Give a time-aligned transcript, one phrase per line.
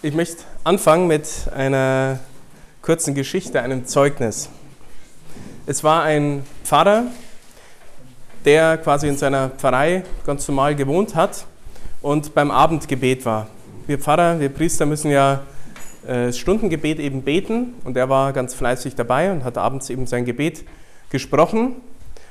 [0.00, 2.20] Ich möchte anfangen mit einer
[2.82, 4.48] kurzen Geschichte, einem Zeugnis.
[5.66, 7.06] Es war ein Pfarrer,
[8.44, 11.46] der quasi in seiner Pfarrei ganz normal gewohnt hat
[12.00, 13.48] und beim Abendgebet war.
[13.88, 15.40] Wir Pfarrer, wir Priester müssen ja
[16.06, 20.06] das äh, Stundengebet eben beten und er war ganz fleißig dabei und hat abends eben
[20.06, 20.64] sein Gebet
[21.10, 21.74] gesprochen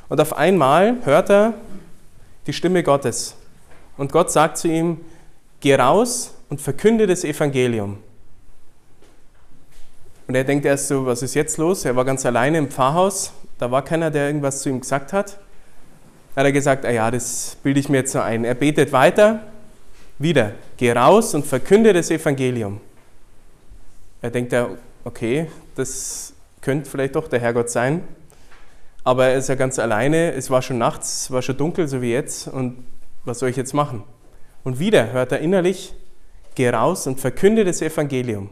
[0.07, 1.53] und auf einmal hört er
[2.47, 3.35] die Stimme Gottes
[3.97, 5.01] und Gott sagt zu ihm,
[5.59, 7.97] geh raus und verkünde das Evangelium.
[10.27, 11.85] Und er denkt erst so, was ist jetzt los?
[11.85, 15.39] Er war ganz alleine im Pfarrhaus, da war keiner, der irgendwas zu ihm gesagt hat.
[16.35, 18.43] Da hat er gesagt, ah ja, das bilde ich mir jetzt so ein.
[18.43, 19.41] Er betet weiter,
[20.19, 22.79] wieder, geh raus und verkünde das Evangelium.
[24.21, 24.69] Er denkt ja,
[25.03, 28.03] okay, das könnte vielleicht doch der Herrgott sein.
[29.03, 32.01] Aber er ist ja ganz alleine, es war schon nachts, es war schon dunkel, so
[32.01, 32.85] wie jetzt, und
[33.23, 34.03] was soll ich jetzt machen?
[34.65, 35.93] Und wieder hört er innerlich,
[36.57, 38.49] geh raus und verkünde das Evangelium.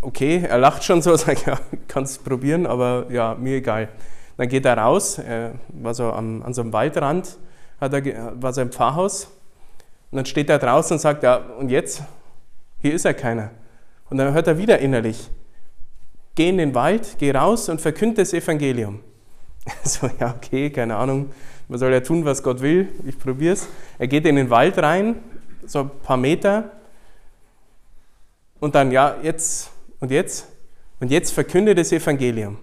[0.00, 3.90] Okay, er lacht schon so, sagt, ja, kannst probieren, aber ja, mir egal.
[4.38, 7.36] Dann geht er raus, er war so am, an so einem Waldrand,
[7.78, 9.24] hat er, war so im Pfarrhaus,
[10.10, 12.02] und dann steht er draußen und sagt, ja, und jetzt?
[12.78, 13.50] Hier ist ja keiner.
[14.08, 15.28] Und dann hört er wieder innerlich,
[16.36, 19.00] geh in den Wald, geh raus und verkünde das Evangelium.
[19.82, 21.32] So, ja, okay, keine Ahnung,
[21.68, 23.68] man soll ja tun, was Gott will, ich probiere es.
[23.98, 25.16] Er geht in den Wald rein,
[25.66, 26.70] so ein paar Meter,
[28.60, 30.48] und dann, ja, jetzt und jetzt
[31.00, 32.58] und jetzt verkünde das Evangelium.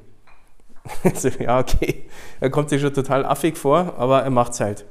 [1.03, 2.03] Also, ja, okay,
[2.41, 4.81] er kommt sich schon total affig vor, aber er macht es halt.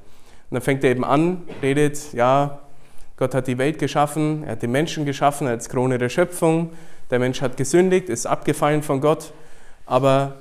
[0.49, 2.61] Und dann fängt er eben an, redet, ja,
[3.19, 6.73] Gott hat die Welt geschaffen, er hat den Menschen geschaffen als Krone der Schöpfung.
[7.11, 9.35] Der Mensch hat gesündigt, ist abgefallen von Gott,
[9.85, 10.37] aber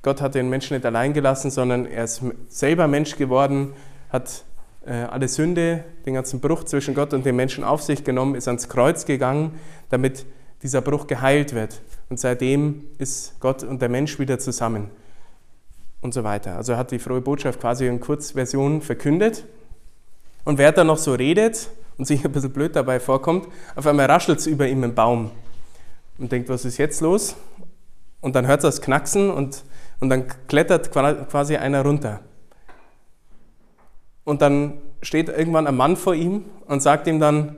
[0.00, 3.74] Gott hat den Menschen nicht allein gelassen, sondern er ist selber Mensch geworden,
[4.10, 4.44] hat
[4.86, 8.68] alle Sünde, den ganzen Bruch zwischen Gott und dem Menschen auf sich genommen, ist ans
[8.68, 9.58] Kreuz gegangen,
[9.90, 10.26] damit
[10.62, 11.80] dieser Bruch geheilt wird.
[12.10, 14.90] Und seitdem ist Gott und der Mensch wieder zusammen
[16.00, 16.56] und so weiter.
[16.56, 19.44] Also hat die frohe Botschaft quasi in Kurzversion verkündet.
[20.44, 24.06] Und wer da noch so redet und sich ein bisschen blöd dabei vorkommt, auf einmal
[24.06, 25.30] raschelt es über ihm im Baum
[26.18, 27.36] und denkt, was ist jetzt los?
[28.20, 29.64] Und dann hört es das Knacksen und
[30.00, 32.20] und dann klettert quasi einer runter.
[34.24, 37.56] Und dann steht irgendwann ein Mann vor ihm und sagt ihm dann,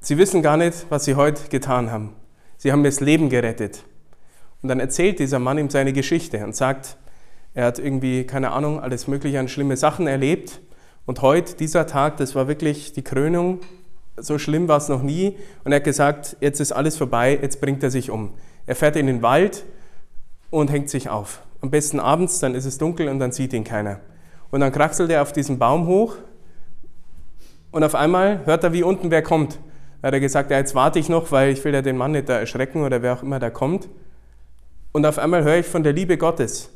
[0.00, 2.14] Sie wissen gar nicht, was Sie heute getan haben.
[2.56, 3.84] Sie haben mir das Leben gerettet.
[4.62, 6.96] Und dann erzählt dieser Mann ihm seine Geschichte und sagt,
[7.54, 10.60] er hat irgendwie, keine Ahnung, alles Mögliche an schlimme Sachen erlebt.
[11.06, 13.60] Und heute, dieser Tag, das war wirklich die Krönung.
[14.16, 15.36] So schlimm war es noch nie.
[15.64, 18.32] Und er hat gesagt, jetzt ist alles vorbei, jetzt bringt er sich um.
[18.66, 19.64] Er fährt in den Wald
[20.50, 21.42] und hängt sich auf.
[21.60, 24.00] Am besten abends, dann ist es dunkel und dann sieht ihn keiner.
[24.50, 26.16] Und dann kraxelt er auf diesen Baum hoch
[27.70, 29.58] und auf einmal hört er, wie unten wer kommt.
[30.00, 32.12] Da hat er gesagt, ja, jetzt warte ich noch, weil ich will ja den Mann
[32.12, 33.88] nicht da erschrecken oder wer auch immer da kommt.
[34.92, 36.70] Und auf einmal höre ich von der Liebe Gottes.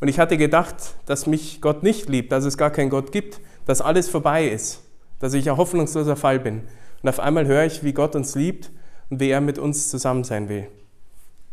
[0.00, 0.74] Und ich hatte gedacht,
[1.06, 4.82] dass mich Gott nicht liebt, dass es gar keinen Gott gibt, dass alles vorbei ist,
[5.20, 6.62] dass ich ein hoffnungsloser Fall bin.
[7.02, 8.70] Und auf einmal höre ich, wie Gott uns liebt
[9.08, 10.66] und wie er mit uns zusammen sein will.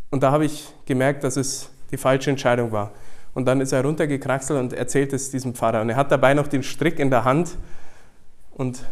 [0.10, 2.92] Und da habe ich gemerkt, dass es die falsche Entscheidung war.
[3.34, 5.82] Und dann ist er runtergekraxelt und erzählt es diesem Pfarrer.
[5.82, 7.58] Und er hat dabei noch den Strick in der Hand.
[8.52, 8.84] Und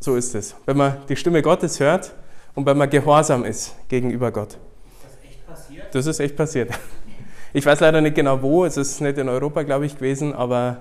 [0.00, 0.54] so ist es.
[0.66, 2.12] Wenn man die Stimme Gottes hört
[2.54, 4.52] und wenn man gehorsam ist gegenüber Gott.
[4.52, 4.58] Ist
[5.04, 5.94] das echt passiert?
[5.94, 6.70] Das ist echt passiert.
[7.52, 8.64] Ich weiß leider nicht genau wo.
[8.64, 10.34] Es ist nicht in Europa, glaube ich, gewesen.
[10.34, 10.78] Aber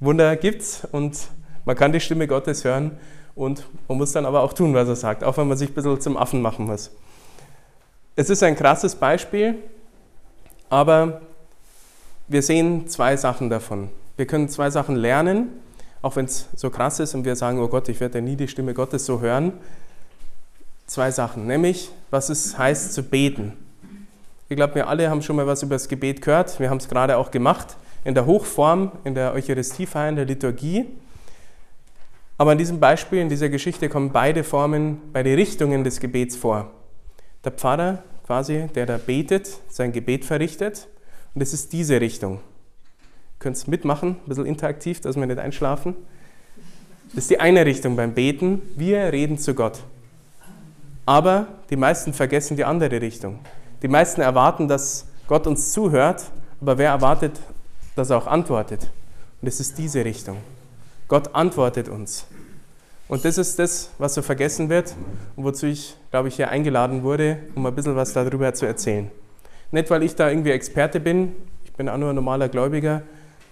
[0.00, 1.28] Wunder gibt's und
[1.64, 2.98] man kann die Stimme Gottes hören.
[3.34, 5.22] Und man muss dann aber auch tun, was er sagt.
[5.22, 6.90] Auch wenn man sich ein bisschen zum Affen machen muss.
[8.14, 9.56] Es ist ein krasses Beispiel,
[10.70, 11.20] aber
[12.28, 13.90] wir sehen zwei Sachen davon.
[14.16, 15.48] Wir können zwei Sachen lernen,
[16.02, 18.36] auch wenn es so krass ist und wir sagen, oh Gott, ich werde ja nie
[18.36, 19.52] die Stimme Gottes so hören.
[20.86, 23.52] Zwei Sachen, nämlich was es heißt zu beten.
[24.48, 26.60] Ich glaube, wir alle haben schon mal was über das Gebet gehört.
[26.60, 30.86] Wir haben es gerade auch gemacht in der Hochform, in der Eucharistiefeier, in der Liturgie.
[32.38, 36.70] Aber in diesem Beispiel, in dieser Geschichte kommen beide Formen, beide Richtungen des Gebets vor
[37.46, 40.88] der Pfarrer quasi, der da betet, sein Gebet verrichtet.
[41.36, 42.36] Und es ist diese Richtung.
[42.36, 45.94] Ihr könnt es mitmachen, ein bisschen interaktiv, dass wir nicht einschlafen.
[47.08, 48.62] Das ist die eine Richtung beim Beten.
[48.74, 49.80] Wir reden zu Gott.
[51.04, 53.40] Aber die meisten vergessen die andere Richtung.
[53.82, 56.24] Die meisten erwarten, dass Gott uns zuhört,
[56.62, 57.38] aber wer erwartet,
[57.96, 58.90] dass er auch antwortet?
[59.42, 60.38] Und es ist diese Richtung.
[61.06, 62.24] Gott antwortet uns.
[63.08, 64.94] Und das ist das, was so vergessen wird
[65.36, 69.10] und wozu ich, glaube ich, hier eingeladen wurde, um ein bisschen was darüber zu erzählen.
[69.76, 73.02] Nicht, weil ich da irgendwie Experte bin, ich bin auch nur ein normaler Gläubiger,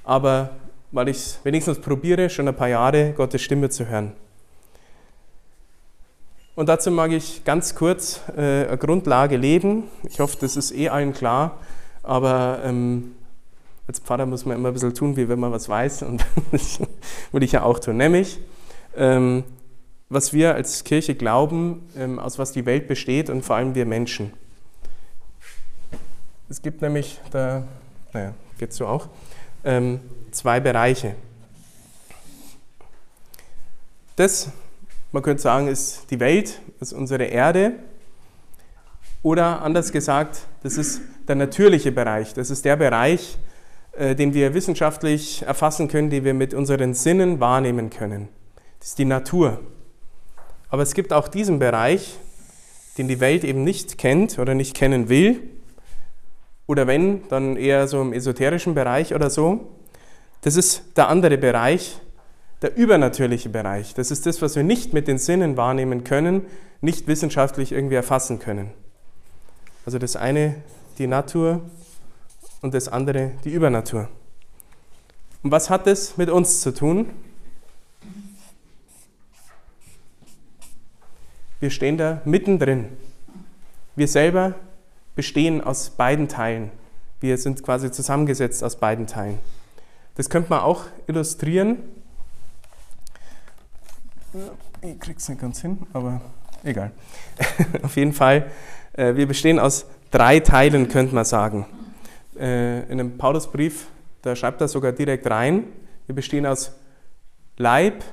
[0.04, 0.52] aber
[0.90, 4.12] weil ich wenigstens probiere, schon ein paar Jahre Gottes Stimme zu hören.
[6.54, 9.82] Und dazu mag ich ganz kurz äh, eine Grundlage legen.
[10.02, 11.58] Ich hoffe, das ist eh allen klar,
[12.02, 13.16] aber ähm,
[13.86, 16.80] als Pfarrer muss man immer ein bisschen tun, wie wenn man was weiß und das
[17.32, 17.98] will ich ja auch tun.
[17.98, 18.40] Nämlich,
[18.96, 19.44] ähm,
[20.08, 23.84] was wir als Kirche glauben, ähm, aus was die Welt besteht und vor allem wir
[23.84, 24.32] Menschen.
[26.54, 27.64] Es gibt nämlich, da,
[28.12, 29.08] naja, geht so auch,
[29.64, 29.98] ähm,
[30.30, 31.16] zwei Bereiche.
[34.14, 34.50] Das,
[35.10, 37.72] man könnte sagen, ist die Welt, ist unsere Erde.
[39.24, 42.34] Oder anders gesagt, das ist der natürliche Bereich.
[42.34, 43.36] Das ist der Bereich,
[43.90, 48.28] äh, den wir wissenschaftlich erfassen können, den wir mit unseren Sinnen wahrnehmen können.
[48.78, 49.60] Das ist die Natur.
[50.68, 52.16] Aber es gibt auch diesen Bereich,
[52.96, 55.50] den die Welt eben nicht kennt oder nicht kennen will.
[56.66, 59.68] Oder wenn, dann eher so im esoterischen Bereich oder so.
[60.40, 62.00] Das ist der andere Bereich,
[62.62, 63.94] der übernatürliche Bereich.
[63.94, 66.42] Das ist das, was wir nicht mit den Sinnen wahrnehmen können,
[66.80, 68.70] nicht wissenschaftlich irgendwie erfassen können.
[69.84, 70.56] Also das eine
[70.98, 71.60] die Natur
[72.62, 74.08] und das andere die Übernatur.
[75.42, 77.10] Und was hat das mit uns zu tun?
[81.60, 82.88] Wir stehen da mittendrin.
[83.96, 84.54] Wir selber
[85.14, 86.70] bestehen aus beiden Teilen.
[87.20, 89.38] Wir sind quasi zusammengesetzt aus beiden Teilen.
[90.16, 91.78] Das könnte man auch illustrieren.
[94.82, 96.20] Ich krieg's nicht ganz hin, aber
[96.62, 96.90] egal.
[97.82, 98.50] Auf jeden Fall,
[98.92, 101.66] äh, wir bestehen aus drei Teilen, könnte man sagen.
[102.38, 103.86] Äh, in einem Paulusbrief,
[104.22, 105.64] da schreibt er sogar direkt rein,
[106.06, 106.72] wir bestehen aus
[107.56, 108.04] Leib,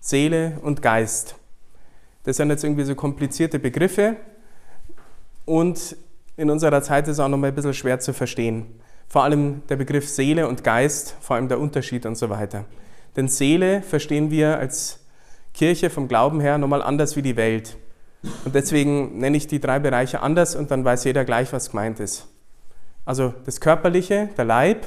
[0.00, 1.36] Seele und Geist.
[2.24, 4.16] Das sind jetzt irgendwie so komplizierte Begriffe
[5.52, 5.98] und
[6.38, 8.64] in unserer Zeit ist es auch noch mal ein bisschen schwer zu verstehen.
[9.06, 12.64] Vor allem der Begriff Seele und Geist, vor allem der Unterschied und so weiter.
[13.16, 15.00] Denn Seele verstehen wir als
[15.52, 17.76] Kirche vom Glauben her nochmal anders wie die Welt.
[18.46, 22.00] Und deswegen nenne ich die drei Bereiche anders und dann weiß jeder gleich, was gemeint
[22.00, 22.28] ist.
[23.04, 24.86] Also das Körperliche, der Leib,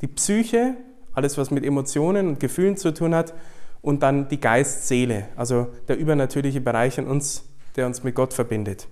[0.00, 0.74] die Psyche,
[1.14, 3.32] alles was mit Emotionen und Gefühlen zu tun hat
[3.80, 7.44] und dann die Geist-Seele, also der übernatürliche Bereich in uns,
[7.76, 8.88] der uns mit Gott verbindet.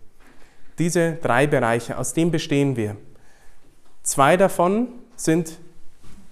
[0.78, 2.96] Diese drei Bereiche, aus dem bestehen wir.
[4.02, 5.58] Zwei davon sind,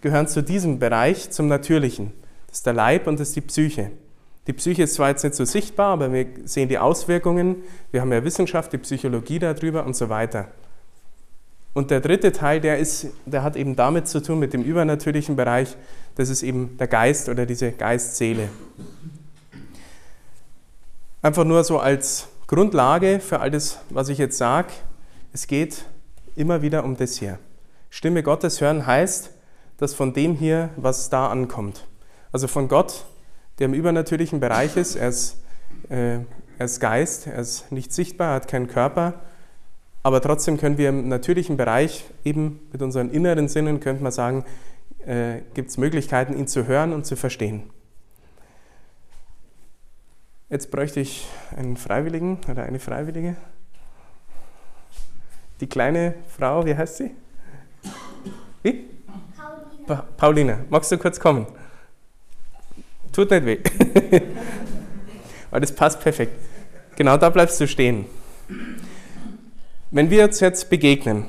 [0.00, 2.12] gehören zu diesem Bereich, zum Natürlichen.
[2.46, 3.90] Das ist der Leib und das ist die Psyche.
[4.46, 7.56] Die Psyche ist zwar jetzt nicht so sichtbar, aber wir sehen die Auswirkungen.
[7.90, 10.48] Wir haben ja Wissenschaft, die Psychologie darüber und so weiter.
[11.74, 15.36] Und der dritte Teil, der, ist, der hat eben damit zu tun, mit dem übernatürlichen
[15.36, 15.76] Bereich,
[16.14, 18.48] das ist eben der Geist oder diese Geistseele.
[21.20, 24.68] Einfach nur so als Grundlage für all das, was ich jetzt sage,
[25.32, 25.84] es geht
[26.36, 27.40] immer wieder um das hier.
[27.90, 29.30] Stimme Gottes hören heißt,
[29.78, 31.86] dass von dem hier, was da ankommt.
[32.30, 33.04] Also von Gott,
[33.58, 35.38] der im übernatürlichen Bereich ist, er ist,
[35.88, 36.18] äh,
[36.58, 39.14] er ist Geist, er ist nicht sichtbar, er hat keinen Körper,
[40.04, 44.44] aber trotzdem können wir im natürlichen Bereich, eben mit unseren inneren Sinnen, könnte man sagen,
[45.04, 47.64] äh, gibt es Möglichkeiten, ihn zu hören und zu verstehen.
[50.48, 51.26] Jetzt bräuchte ich
[51.56, 53.34] einen Freiwilligen oder eine Freiwillige.
[55.60, 57.10] Die kleine Frau, wie heißt sie?
[58.62, 58.84] Wie?
[59.36, 59.86] Paulina.
[59.86, 61.46] Pa Paulina, magst du kurz kommen?
[63.12, 63.58] Tut nicht weh.
[65.50, 66.32] Aber das passt perfekt.
[66.94, 68.06] Genau da bleibst du stehen.
[69.90, 71.26] Wenn wir uns jetzt begegnen,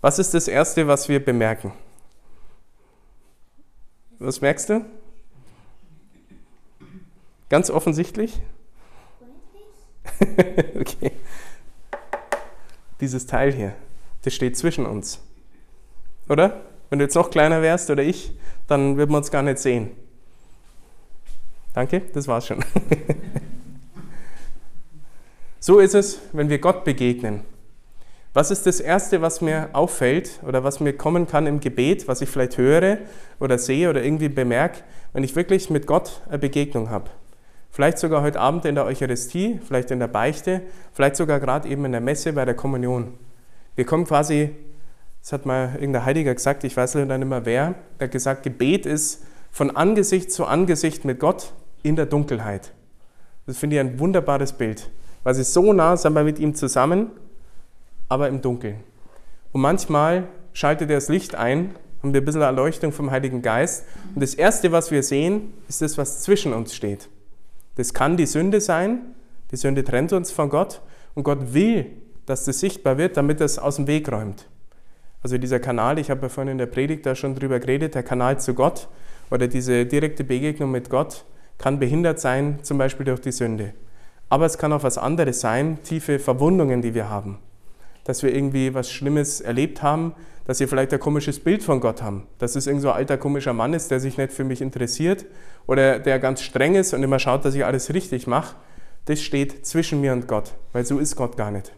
[0.00, 1.72] was ist das Erste, was wir bemerken?
[4.18, 4.84] Was merkst du?
[7.52, 8.40] Ganz offensichtlich?
[10.80, 11.12] okay.
[12.98, 13.74] Dieses Teil hier,
[14.22, 15.20] das steht zwischen uns.
[16.30, 16.62] Oder?
[16.88, 18.32] Wenn du jetzt noch kleiner wärst oder ich,
[18.68, 19.90] dann würden wir uns gar nicht sehen.
[21.74, 22.64] Danke, das war's schon.
[25.60, 27.42] so ist es, wenn wir Gott begegnen.
[28.32, 32.22] Was ist das Erste, was mir auffällt oder was mir kommen kann im Gebet, was
[32.22, 32.96] ich vielleicht höre
[33.40, 37.10] oder sehe oder irgendwie bemerke, wenn ich wirklich mit Gott eine Begegnung habe?
[37.74, 40.60] Vielleicht sogar heute Abend in der Eucharistie, vielleicht in der Beichte,
[40.92, 43.14] vielleicht sogar gerade eben in der Messe bei der Kommunion.
[43.76, 44.50] Wir kommen quasi,
[45.22, 48.42] das hat mal irgendein Heiliger gesagt, ich weiß leider nicht mehr wer, der hat gesagt,
[48.42, 52.74] Gebet ist von Angesicht zu Angesicht mit Gott in der Dunkelheit.
[53.46, 54.90] Das finde ich ein wunderbares Bild,
[55.22, 57.10] weil sie so nah sind wir mit ihm zusammen,
[58.10, 58.80] aber im Dunkeln.
[59.50, 63.86] Und manchmal schaltet er das Licht ein, haben wir ein bisschen Erleuchtung vom Heiligen Geist.
[64.14, 67.08] Und das Erste, was wir sehen, ist das, was zwischen uns steht.
[67.76, 69.00] Das kann die Sünde sein.
[69.50, 70.80] Die Sünde trennt uns von Gott
[71.14, 71.86] und Gott will,
[72.26, 74.48] dass das sichtbar wird, damit er es aus dem Weg räumt.
[75.22, 78.02] Also dieser Kanal, ich habe ja vorhin in der Predigt da schon drüber geredet, der
[78.02, 78.88] Kanal zu Gott
[79.30, 81.24] oder diese direkte Begegnung mit Gott
[81.58, 83.72] kann behindert sein, zum Beispiel durch die Sünde.
[84.28, 87.38] Aber es kann auch was anderes sein, tiefe Verwundungen, die wir haben.
[88.04, 90.14] Dass wir irgendwie was Schlimmes erlebt haben,
[90.44, 92.26] dass wir vielleicht ein komisches Bild von Gott haben.
[92.38, 95.26] Dass es irgend so ein alter komischer Mann ist, der sich nicht für mich interessiert
[95.66, 98.56] oder der ganz streng ist und immer schaut, dass ich alles richtig mache.
[99.04, 101.72] Das steht zwischen mir und Gott, weil so ist Gott gar nicht.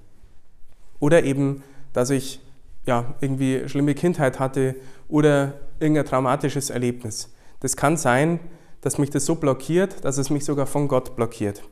[1.01, 2.41] Oder eben, dass ich
[2.87, 4.77] ja, irgendwie schlimme Kindheit hatte
[5.09, 7.35] oder irgendein traumatisches Erlebnis.
[7.61, 8.41] Das kann sein,
[8.81, 11.63] dass mich das so blockiert, dass es mich sogar von Gott blockiert.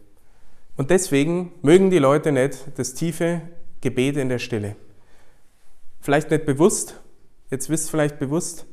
[0.77, 3.43] Und deswegen mögen die Leute nicht das tiefe
[3.83, 4.77] Gebet in der Stille.
[6.03, 7.01] Vielleicht nicht bewusst,
[7.49, 8.67] jetzt wisst vielleicht bewusst,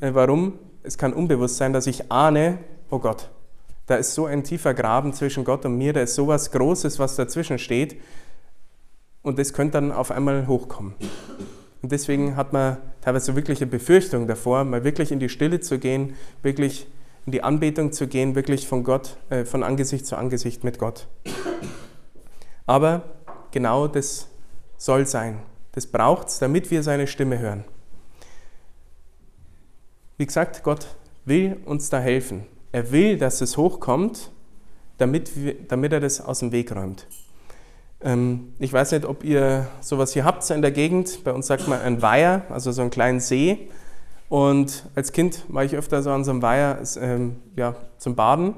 [0.00, 0.58] äh, warum.
[0.82, 2.58] Es kann unbewusst sein, dass ich ahne,
[2.90, 3.30] oh Gott,
[3.86, 6.98] da ist so ein tiefer Graben zwischen Gott und mir, da ist so was Großes,
[6.98, 8.00] was dazwischen steht.
[9.22, 10.94] Und das könnte dann auf einmal hochkommen.
[11.80, 15.78] Und deswegen hat man teilweise wirklich eine Befürchtung davor, mal wirklich in die Stille zu
[15.78, 16.88] gehen, wirklich
[17.24, 21.06] in die Anbetung zu gehen, wirklich von Gott, äh, von Angesicht zu Angesicht mit Gott.
[22.66, 23.04] Aber
[23.52, 24.26] genau das
[24.76, 25.38] soll sein.
[25.74, 27.64] Das braucht es, damit wir seine Stimme hören.
[30.16, 30.86] Wie gesagt, Gott
[31.24, 32.46] will uns da helfen.
[32.70, 34.30] Er will, dass es hochkommt,
[34.98, 37.08] damit, wir, damit er das aus dem Weg räumt.
[38.00, 41.24] Ähm, ich weiß nicht, ob ihr sowas hier habt in der Gegend.
[41.24, 43.68] Bei uns sagt man ein Weiher, also so einen kleinen See.
[44.28, 48.54] Und als Kind war ich öfter so an so einem Weiher ähm, ja, zum Baden.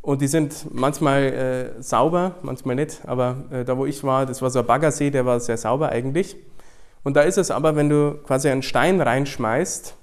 [0.00, 3.00] Und die sind manchmal äh, sauber, manchmal nicht.
[3.06, 5.90] Aber äh, da, wo ich war, das war so ein Baggersee, der war sehr sauber
[5.90, 6.36] eigentlich.
[7.04, 9.94] Und da ist es aber, wenn du quasi einen Stein reinschmeißt,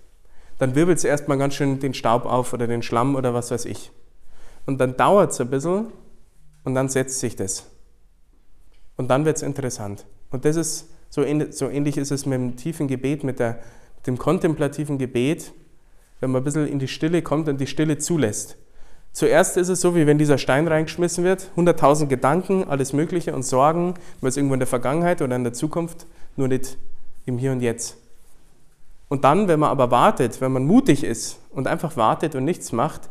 [0.57, 3.65] dann wirbelt es erstmal ganz schön den Staub auf oder den Schlamm oder was weiß
[3.65, 3.91] ich.
[4.65, 5.87] Und dann dauert es ein bisschen
[6.63, 7.65] und dann setzt sich das.
[8.97, 10.05] Und dann wird es interessant.
[10.31, 13.59] Und das ist, so, so ähnlich ist es mit dem tiefen Gebet, mit, der,
[13.97, 15.53] mit dem kontemplativen Gebet,
[16.19, 18.57] wenn man ein bisschen in die Stille kommt und die Stille zulässt.
[19.15, 23.43] Zuerst ist es so, wie wenn dieser Stein reingeschmissen wird, 100.000 Gedanken, alles Mögliche und
[23.43, 26.05] Sorgen, ist irgendwo in der Vergangenheit oder in der Zukunft,
[26.35, 26.77] nur nicht
[27.25, 27.95] im Hier und Jetzt.
[29.07, 32.73] Und dann, wenn man aber wartet, wenn man mutig ist und einfach wartet und nichts
[32.73, 33.09] macht,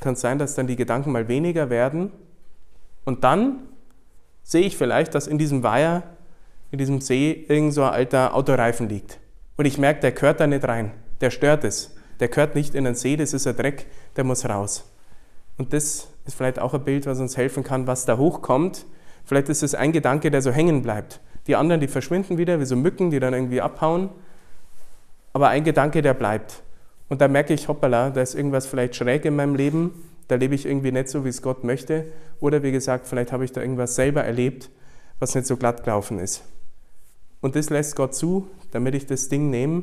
[0.00, 2.12] kann es sein, dass dann die Gedanken mal weniger werden.
[3.04, 3.58] Und dann
[4.42, 6.02] sehe ich vielleicht, dass in diesem Weiher,
[6.70, 9.18] in diesem See, irgend so ein alter Autoreifen liegt.
[9.58, 10.92] Und ich merke, der gehört da nicht rein.
[11.20, 11.94] Der stört es.
[12.20, 13.84] Der gehört nicht in den See, das ist ein Dreck,
[14.16, 14.88] der muss raus.
[15.58, 18.86] Und das ist vielleicht auch ein Bild, was uns helfen kann, was da hochkommt.
[19.24, 21.20] Vielleicht ist es ein Gedanke, der so hängen bleibt.
[21.46, 24.10] Die anderen, die verschwinden wieder, wie so Mücken, die dann irgendwie abhauen.
[25.32, 26.62] Aber ein Gedanke, der bleibt.
[27.08, 29.92] Und da merke ich, hoppala, da ist irgendwas vielleicht schräg in meinem Leben
[30.32, 32.06] da lebe ich irgendwie nicht so, wie es Gott möchte.
[32.40, 34.70] Oder wie gesagt, vielleicht habe ich da irgendwas selber erlebt,
[35.18, 36.42] was nicht so glatt gelaufen ist.
[37.42, 39.82] Und das lässt Gott zu, damit ich das Ding nehme,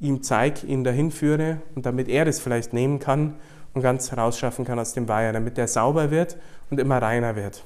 [0.00, 3.34] ihm zeige, ihn dahin führe und damit er das vielleicht nehmen kann
[3.74, 6.36] und ganz rausschaffen kann aus dem Weiher, damit der sauber wird
[6.70, 7.62] und immer reiner wird.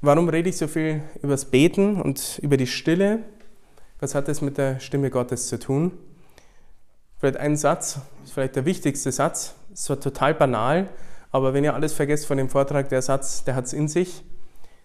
[0.00, 3.24] Warum rede ich so viel über das Beten und über die Stille?
[3.98, 5.92] Was hat das mit der Stimme Gottes zu tun?
[7.18, 10.88] Vielleicht ein Satz, ist vielleicht der wichtigste Satz, ist zwar total banal,
[11.32, 14.22] aber wenn ihr alles vergesst von dem Vortrag, der Satz, der hat es in sich.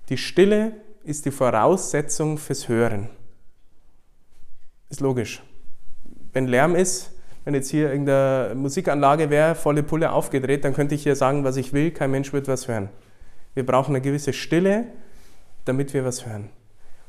[0.10, 3.10] Die Stille ist die Voraussetzung fürs Hören.
[4.90, 5.44] Ist logisch.
[6.34, 7.12] Wenn Lärm ist,
[7.46, 11.58] wenn jetzt hier irgendeine Musikanlage wäre, volle Pulle aufgedreht, dann könnte ich hier sagen, was
[11.58, 12.90] ich will, kein Mensch wird was hören.
[13.54, 14.86] Wir brauchen eine gewisse Stille,
[15.66, 16.50] damit wir was hören.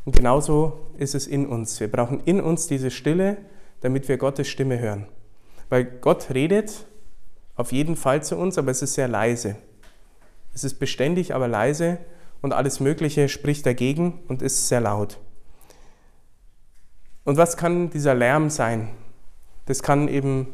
[0.05, 1.81] Und genauso ist es in uns.
[1.81, 3.39] Wir brauchen in uns diese Stille,
[3.81, 5.07] damit wir Gottes Stimme hören.
[5.71, 6.87] Weil Gott redet
[7.57, 9.57] auf jeden Fall zu uns, aber es ist sehr leise.
[10.53, 11.99] Es ist beständig, aber leise
[12.43, 15.19] und alles Mögliche spricht dagegen und ist sehr laut.
[17.25, 18.91] Und was kann dieser Lärm sein?
[19.67, 20.49] Das kann eben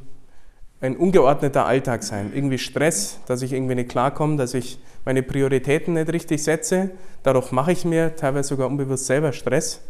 [0.80, 2.32] ein ungeordneter Alltag sein.
[2.34, 6.90] Irgendwie Stress, dass ich irgendwie nicht klarkomme, dass ich meine Prioritäten nicht richtig setze.
[7.22, 9.82] Dadurch mache ich mir teilweise sogar unbewusst selber Stress.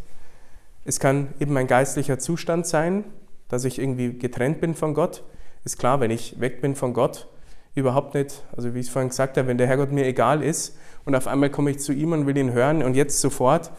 [0.83, 3.05] Es kann eben ein geistlicher Zustand sein,
[3.47, 5.23] dass ich irgendwie getrennt bin von Gott.
[5.63, 7.27] Ist klar, wenn ich weg bin von Gott,
[7.75, 10.77] überhaupt nicht, also wie ich es vorhin gesagt habe, wenn der Herrgott mir egal ist
[11.05, 13.71] und auf einmal komme ich zu ihm und will ihn hören und jetzt sofort,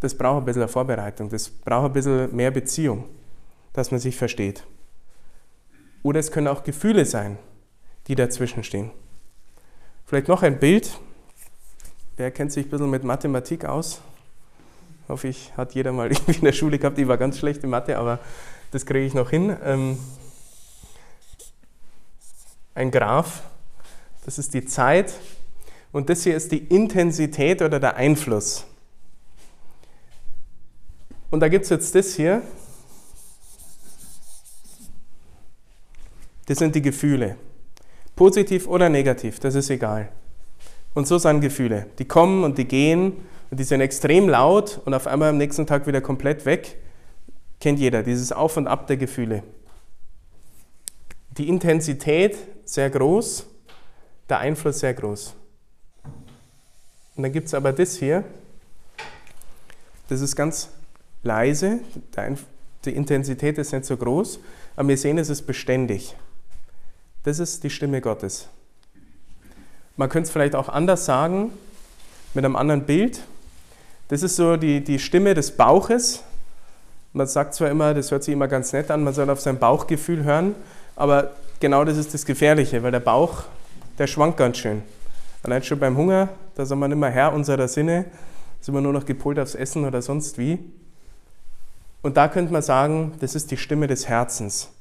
[0.00, 3.04] das braucht ein bisschen Vorbereitung, das braucht ein bisschen mehr Beziehung,
[3.74, 4.64] dass man sich versteht.
[6.02, 7.38] Oder es können auch Gefühle sein,
[8.06, 8.90] die dazwischen stehen.
[10.06, 10.98] Vielleicht noch ein Bild.
[12.16, 14.00] Wer kennt sich ein bisschen mit Mathematik aus?
[15.08, 16.98] Hoffe ich, hat jeder mal irgendwie in der Schule gehabt.
[16.98, 18.20] Ich war ganz schlecht in Mathe, aber
[18.70, 19.56] das kriege ich noch hin.
[19.62, 19.98] Ähm,
[22.74, 23.42] ein Graph,
[24.24, 25.12] das ist die Zeit
[25.92, 28.64] und das hier ist die Intensität oder der Einfluss.
[31.30, 32.42] Und da gibt es jetzt das hier.
[36.46, 37.36] Das sind die Gefühle.
[38.16, 40.08] Positiv oder negativ, das ist egal.
[40.94, 41.86] Und so sind Gefühle.
[41.98, 43.14] Die kommen und die gehen
[43.50, 46.76] und die sind extrem laut und auf einmal am nächsten Tag wieder komplett weg.
[47.60, 49.42] Kennt jeder, dieses Auf und Ab der Gefühle.
[51.36, 53.46] Die Intensität sehr groß,
[54.28, 55.34] der Einfluss sehr groß.
[57.16, 58.24] Und dann gibt es aber das hier,
[60.08, 60.68] das ist ganz
[61.22, 61.80] leise,
[62.84, 64.38] die Intensität ist nicht so groß,
[64.76, 66.14] aber wir sehen, es ist beständig.
[67.24, 68.48] Das ist die Stimme Gottes.
[69.96, 71.52] Man könnte es vielleicht auch anders sagen,
[72.34, 73.22] mit einem anderen Bild.
[74.08, 76.22] Das ist so die, die Stimme des Bauches.
[77.14, 79.58] Man sagt zwar immer, das hört sich immer ganz nett an, man soll auf sein
[79.58, 80.54] Bauchgefühl hören,
[80.96, 83.44] aber genau das ist das Gefährliche, weil der Bauch,
[83.98, 84.82] der schwankt ganz schön.
[85.44, 88.06] Allein schon beim Hunger, da sind wir nicht mehr Herr unserer Sinne,
[88.60, 90.58] sind wir nur noch gepolt aufs Essen oder sonst wie.
[92.02, 94.73] Und da könnte man sagen, das ist die Stimme des Herzens.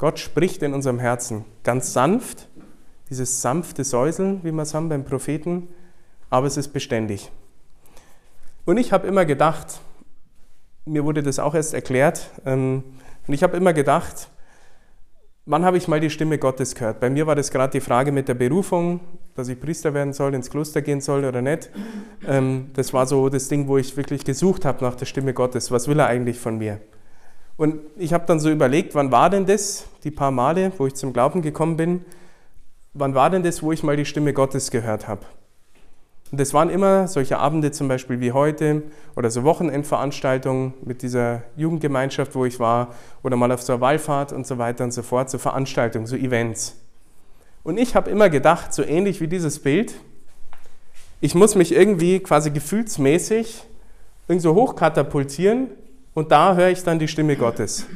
[0.00, 2.48] Gott spricht in unserem Herzen ganz sanft,
[3.10, 5.68] dieses sanfte Säuseln, wie wir es haben beim Propheten,
[6.30, 7.30] aber es ist beständig.
[8.64, 9.80] Und ich habe immer gedacht,
[10.86, 12.82] mir wurde das auch erst erklärt, ähm,
[13.28, 14.30] und ich habe immer gedacht,
[15.44, 16.98] wann habe ich mal die Stimme Gottes gehört?
[16.98, 19.00] Bei mir war das gerade die Frage mit der Berufung,
[19.34, 21.68] dass ich Priester werden soll, ins Kloster gehen soll oder nicht.
[22.26, 25.70] Ähm, das war so das Ding, wo ich wirklich gesucht habe nach der Stimme Gottes.
[25.70, 26.80] Was will er eigentlich von mir?
[27.60, 30.94] Und ich habe dann so überlegt, wann war denn das, die paar Male, wo ich
[30.94, 32.06] zum Glauben gekommen bin,
[32.94, 35.26] wann war denn das, wo ich mal die Stimme Gottes gehört habe?
[36.32, 41.42] Und das waren immer solche Abende zum Beispiel wie heute oder so Wochenendveranstaltungen mit dieser
[41.54, 45.02] Jugendgemeinschaft, wo ich war, oder mal auf so einer Wallfahrt und so weiter und so
[45.02, 46.76] fort, so Veranstaltungen, so Events.
[47.62, 49.92] Und ich habe immer gedacht, so ähnlich wie dieses Bild,
[51.20, 53.64] ich muss mich irgendwie quasi gefühlsmäßig
[54.28, 55.68] irgendwie so hochkatapultieren
[56.20, 57.86] und da höre ich dann die Stimme Gottes.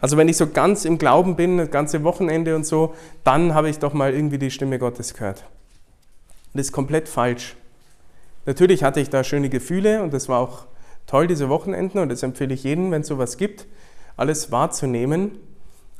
[0.00, 3.68] Also wenn ich so ganz im Glauben bin, das ganze Wochenende und so, dann habe
[3.68, 5.44] ich doch mal irgendwie die Stimme Gottes gehört.
[6.54, 7.56] Das ist komplett falsch.
[8.46, 10.68] Natürlich hatte ich da schöne Gefühle und das war auch
[11.06, 13.66] toll, diese Wochenenden, und das empfehle ich jedem, wenn es sowas gibt,
[14.16, 15.32] alles wahrzunehmen.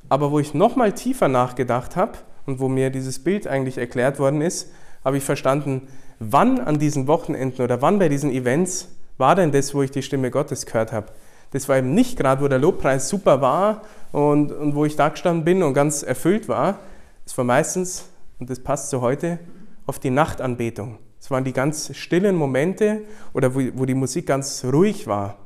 [0.09, 4.41] Aber wo ich nochmal tiefer nachgedacht habe und wo mir dieses Bild eigentlich erklärt worden
[4.41, 4.73] ist,
[5.05, 5.89] habe ich verstanden,
[6.21, 10.03] wann an diesen Wochenenden oder wann bei diesen Events war denn das, wo ich die
[10.03, 11.13] Stimme Gottes gehört habe.
[11.51, 13.83] Das war eben nicht gerade, wo der Lobpreis super war
[14.13, 16.79] und, und wo ich da gestanden bin und ganz erfüllt war.
[17.27, 18.09] Es war meistens,
[18.39, 19.39] und das passt zu heute,
[19.87, 20.99] auf die Nachtanbetung.
[21.19, 25.37] Es waren die ganz stillen Momente oder wo, wo die Musik ganz ruhig war.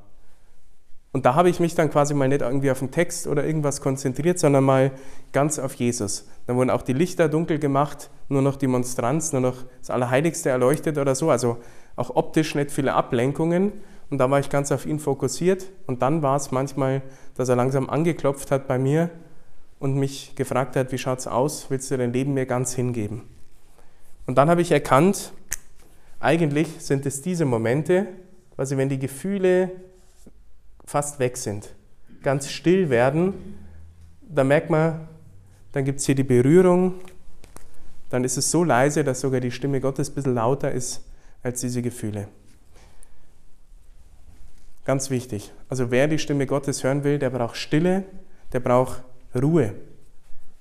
[1.13, 3.81] Und da habe ich mich dann quasi mal nicht irgendwie auf den Text oder irgendwas
[3.81, 4.91] konzentriert, sondern mal
[5.33, 6.29] ganz auf Jesus.
[6.47, 10.51] Dann wurden auch die Lichter dunkel gemacht, nur noch die Monstranz, nur noch das Allerheiligste
[10.51, 11.31] erleuchtet oder so.
[11.31, 11.59] Also
[11.95, 13.73] auch optisch nicht viele Ablenkungen.
[14.11, 15.67] Und da war ich ganz auf ihn fokussiert.
[15.87, 17.03] Und dann war es manchmal,
[17.35, 19.11] dass er langsam angeklopft hat bei mir
[19.79, 21.67] und mich gefragt hat, wie schaut es aus?
[21.69, 23.23] Willst du dein Leben mir ganz hingeben?
[24.27, 25.33] Und dann habe ich erkannt,
[26.21, 28.07] eigentlich sind es diese Momente,
[28.55, 29.71] quasi wenn die Gefühle
[30.87, 31.75] fast weg sind,
[32.23, 33.35] ganz still werden,
[34.23, 35.09] da merkt man,
[35.73, 36.95] dann gibt es hier die Berührung,
[38.11, 41.05] dann ist es so leise, dass sogar die Stimme Gottes ein bisschen lauter ist
[41.43, 42.29] als diese Gefühle.
[44.85, 45.53] Ganz wichtig.
[45.69, 48.05] Also wer die Stimme Gottes hören will, der braucht Stille,
[48.53, 49.03] der braucht
[49.35, 49.75] Ruhe.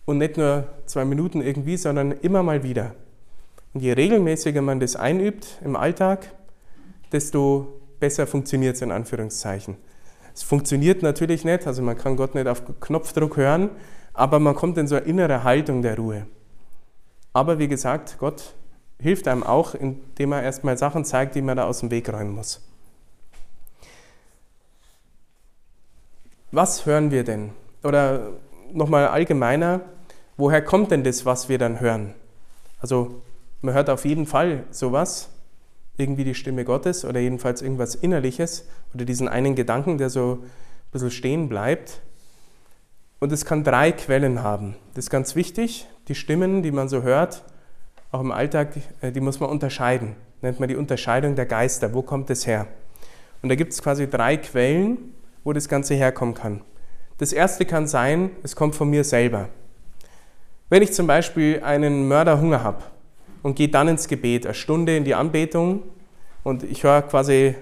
[0.06, 2.96] Und nicht nur zwei Minuten irgendwie, sondern immer mal wieder.
[3.74, 6.32] Und je regelmäßiger man das einübt im Alltag,
[7.12, 9.78] desto besser funktioniert es in Anführungszeichen.
[10.34, 13.70] Es funktioniert natürlich nicht, also man kann Gott nicht auf Knopfdruck hören,
[14.14, 16.28] aber man kommt in so eine innere Haltung der Ruhe.
[17.34, 18.54] Aber wie gesagt, Gott
[19.00, 22.36] hilft einem auch, indem er erstmal Sachen zeigt, die man da aus dem Weg räumen
[22.36, 22.62] muss.
[26.56, 27.50] Was hören wir denn?
[27.84, 28.30] Oder
[28.72, 29.82] nochmal allgemeiner,
[30.38, 32.14] woher kommt denn das, was wir dann hören?
[32.80, 33.24] Also
[33.62, 35.32] man hört auf jeden Fall sowas,
[35.98, 40.52] irgendwie die Stimme Gottes oder jedenfalls irgendwas Innerliches oder diesen einen Gedanken, der so ein
[40.92, 42.02] bisschen stehen bleibt.
[43.20, 44.76] Und es kann drei Quellen haben.
[44.94, 45.88] Das ist ganz wichtig.
[46.08, 47.44] Die Stimmen, die man so hört,
[48.12, 50.16] auch im Alltag, äh, die muss man unterscheiden.
[50.44, 51.96] Nennt man die Unterscheidung der Geister.
[51.96, 52.68] Wo kommt es her?
[53.42, 56.62] Und da gibt es quasi drei Quellen, wo das Ganze herkommen kann.
[57.18, 59.50] Das erste kann sein, es kommt von mir selber.
[60.70, 62.84] Wenn ich zum Beispiel einen Mörderhunger habe,
[63.44, 65.84] und gehe dann ins Gebet, eine Stunde in die Anbetung
[66.44, 67.56] und ich höre quasi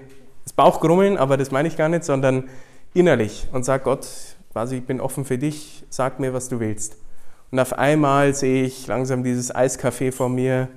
[0.44, 2.48] das Bauchgrummeln, aber das meine ich gar nicht, sondern
[2.94, 4.06] innerlich und sage Gott,
[4.52, 6.96] quasi ich bin offen für dich, sag mir, was du willst.
[7.50, 10.68] Und auf einmal sehe ich langsam dieses Eiscafé vor mir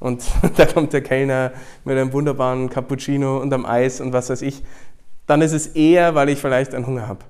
[0.00, 0.24] und
[0.56, 1.52] da kommt der Kellner
[1.84, 4.62] mit einem wunderbaren Cappuccino und am Eis und was weiß ich.
[5.26, 7.24] Dann ist es eher, weil ich vielleicht einen Hunger habe.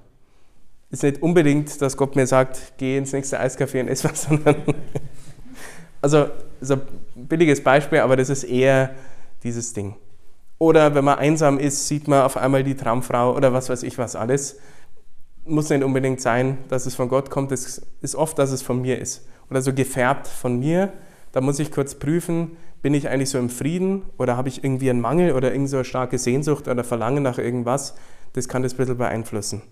[0.90, 4.56] Ist nicht unbedingt, dass Gott mir sagt, geh ins nächste Eiscafé und ess was, sondern
[6.00, 6.28] Also,
[6.60, 6.80] so ein
[7.16, 8.94] billiges Beispiel, aber das ist eher
[9.42, 9.96] dieses Ding.
[10.58, 13.98] Oder wenn man einsam ist, sieht man auf einmal die Traumfrau oder was weiß ich
[13.98, 14.58] was alles.
[15.44, 17.52] Muss nicht unbedingt sein, dass es von Gott kommt.
[17.52, 19.26] Es ist oft, dass es von mir ist.
[19.50, 20.92] Oder so gefärbt von mir.
[21.32, 24.90] Da muss ich kurz prüfen, bin ich eigentlich so im Frieden oder habe ich irgendwie
[24.90, 27.94] einen Mangel oder irgend so eine starke Sehnsucht oder Verlangen nach irgendwas.
[28.32, 29.62] Das kann das ein bisschen beeinflussen.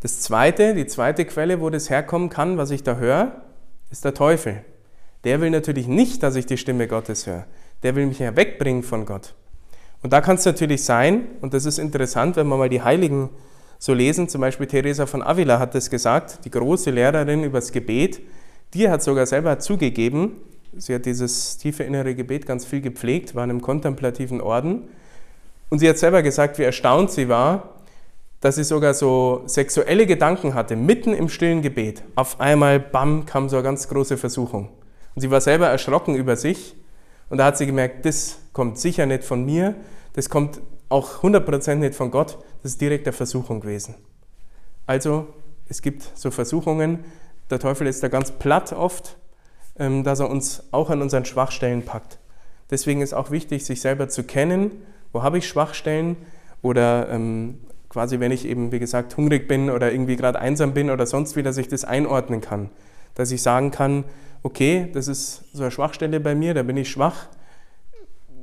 [0.00, 3.42] Das zweite, die zweite Quelle, wo das herkommen kann, was ich da höre,
[3.90, 4.64] ist der Teufel.
[5.24, 7.46] Der will natürlich nicht, dass ich die Stimme Gottes höre.
[7.84, 9.34] Der will mich ja wegbringen von Gott.
[10.02, 13.30] Und da kann es natürlich sein, und das ist interessant, wenn wir mal die Heiligen
[13.78, 18.20] so lesen, zum Beispiel Teresa von Avila hat das gesagt, die große Lehrerin übers Gebet,
[18.74, 20.36] die hat sogar selber zugegeben,
[20.76, 24.88] sie hat dieses tiefe innere Gebet ganz viel gepflegt, war in einem kontemplativen Orden,
[25.72, 27.70] und sie hat selber gesagt, wie erstaunt sie war,
[28.42, 32.02] dass sie sogar so sexuelle Gedanken hatte, mitten im stillen Gebet.
[32.14, 34.68] Auf einmal, bam, kam so eine ganz große Versuchung.
[35.14, 36.76] Und sie war selber erschrocken über sich.
[37.30, 39.74] Und da hat sie gemerkt, das kommt sicher nicht von mir,
[40.12, 43.94] das kommt auch 100% nicht von Gott, das ist direkt der Versuchung gewesen.
[44.86, 45.28] Also,
[45.70, 46.98] es gibt so Versuchungen,
[47.48, 49.16] der Teufel ist da ganz platt oft,
[49.74, 52.18] dass er uns auch an unseren Schwachstellen packt.
[52.70, 54.70] Deswegen ist auch wichtig, sich selber zu kennen,
[55.12, 56.16] wo habe ich Schwachstellen
[56.62, 57.58] oder ähm,
[57.88, 61.36] quasi, wenn ich eben, wie gesagt, hungrig bin oder irgendwie gerade einsam bin oder sonst
[61.36, 62.70] wie, dass ich das einordnen kann.
[63.14, 64.04] Dass ich sagen kann,
[64.42, 67.26] okay, das ist so eine Schwachstelle bei mir, da bin ich schwach.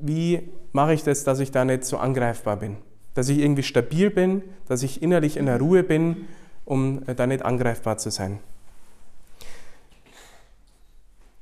[0.01, 2.77] Wie mache ich das, dass ich da nicht so angreifbar bin?
[3.15, 6.27] Dass ich irgendwie stabil bin, dass ich innerlich in der Ruhe bin,
[6.65, 8.39] um äh, da nicht angreifbar zu sein.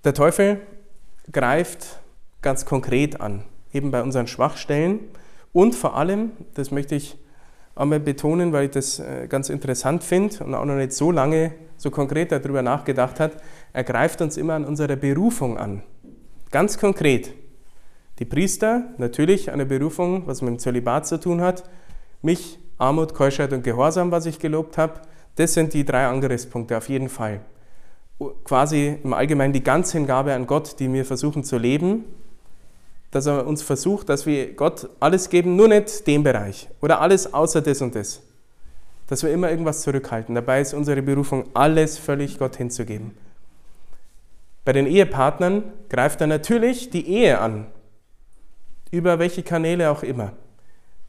[0.08, 0.62] Der Teufel
[1.34, 2.00] greift
[2.41, 3.43] ganz konkret an,
[3.74, 5.02] eben bei unseren Schwachstellen
[5.52, 7.17] und vor allem, das möchte ich
[7.76, 11.52] einmal betonen, weil ich das äh, ganz interessant finde und auch noch nicht so lange
[11.76, 13.34] so konkret darüber nachgedacht hat,
[13.74, 15.84] er greift uns immer an unserer Berufung an.
[16.52, 17.34] Ganz konkret.
[18.20, 21.65] Die Priester, natürlich eine Berufung, was mit dem Zölibat zu tun hat.
[22.22, 25.02] Mich, Armut, Keuschheit und Gehorsam, was ich gelobt habe.
[25.36, 27.41] Das sind die drei Angriffspunkte auf jeden Fall.
[28.43, 32.06] Quasi im Allgemeinen die Ganzhingabe an Gott, die wir versuchen zu leben
[33.12, 37.34] dass er uns versucht, dass wir Gott alles geben, nur nicht den Bereich oder alles
[37.34, 38.21] außer das und das.
[39.08, 40.36] Dass wir immer irgendwas zurückhalten.
[40.36, 43.12] Dabei ist unsere Berufung, alles völlig Gott hinzugeben.
[44.65, 47.67] Bei den Ehepartnern greift er natürlich die Ehe an,
[48.91, 50.34] über welche Kanäle auch immer.